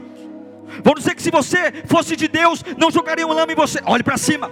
Vão 0.82 0.94
dizer 0.94 1.14
que 1.14 1.22
se 1.22 1.30
você 1.30 1.84
fosse 1.86 2.16
de 2.16 2.26
Deus, 2.26 2.64
não 2.76 2.90
jogaria 2.90 3.24
um 3.24 3.32
lama 3.32 3.52
em 3.52 3.56
você. 3.56 3.80
Olhe 3.86 4.02
para 4.02 4.18
cima. 4.18 4.50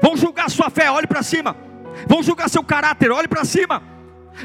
Vão 0.00 0.16
julgar 0.16 0.48
sua 0.48 0.70
fé, 0.70 0.90
olhe 0.90 1.06
para 1.06 1.22
cima. 1.22 1.54
Vão 2.06 2.22
julgar 2.22 2.48
seu 2.48 2.62
caráter, 2.62 3.10
olhe 3.10 3.28
para 3.28 3.44
cima. 3.44 3.82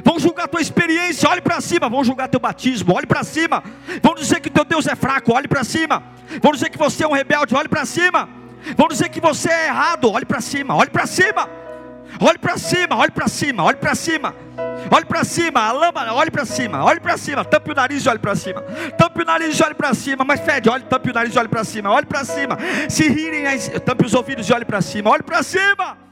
Vão 0.04 0.20
julgar 0.20 0.48
tua 0.48 0.62
experiência, 0.62 1.30
olhe 1.30 1.42
para 1.42 1.60
cima. 1.62 1.90
Vão 1.90 2.04
julgar 2.04 2.28
teu 2.28 2.40
batismo, 2.40 2.94
olhe 2.94 3.08
para 3.08 3.24
cima. 3.24 3.64
Vão 4.02 4.16
dizer 4.16 4.40
que 4.40 4.50
teu 4.50 4.64
Deus 4.64 4.88
é 4.88 4.96
fraco, 4.96 5.34
olhe 5.34 5.48
para 5.48 5.64
cima. 5.64 6.04
Vão 6.42 6.52
dizer 6.52 6.70
que 6.70 6.78
você 6.78 7.04
é 7.04 7.08
um 7.08 7.14
rebelde, 7.14 7.56
olhe 7.56 7.68
para 7.68 7.86
cima. 7.86 8.30
Vão 8.78 8.88
dizer 8.88 9.10
que 9.10 9.20
você 9.20 9.50
é 9.50 9.68
errado, 9.68 10.12
olhe 10.12 10.26
para 10.26 10.42
cima, 10.42 10.76
olhe 10.76 10.90
para 10.90 11.06
cima. 11.06 11.50
Olhe 12.20 12.38
para 12.38 12.58
cima, 12.58 12.96
olhe 12.96 13.12
para 13.12 13.28
cima, 13.28 13.64
olhe 13.64 13.78
para 13.78 13.96
cima. 13.96 14.36
Olhe 14.92 15.06
para 15.06 15.24
cima, 15.24 15.62
a 15.62 15.72
lama, 15.72 16.14
olhe 16.14 16.32
para 16.32 16.46
cima, 16.46 16.84
olhe 16.84 17.00
para 17.00 17.18
cima, 17.18 17.46
tampe 17.46 17.72
o 17.72 17.76
nariz 17.76 18.06
e 18.06 18.10
olhe 18.10 18.20
para 18.20 18.36
cima. 18.36 18.62
Tampe 18.98 19.22
o 19.22 19.26
nariz 19.26 19.60
e 19.60 19.64
olhe 19.64 19.76
para 19.76 19.94
cima, 19.94 20.24
mas 20.26 20.40
fede, 20.40 20.70
olhe, 20.70 20.84
tampe 20.86 21.12
o 21.12 21.14
nariz 21.14 21.36
e 21.36 21.40
olhe 21.40 21.48
para 21.48 21.64
cima, 21.64 21.92
olhe 21.92 22.06
para 22.06 22.26
cima. 22.26 22.58
Se 22.90 23.08
rirem, 23.08 23.46
tampe 23.86 24.06
os 24.06 24.14
ouvidos 24.14 24.50
e 24.50 24.54
olhe 24.54 24.66
para 24.66 24.82
cima, 24.82 25.10
olhe 25.10 25.24
para 25.24 25.44
cima. 25.44 26.09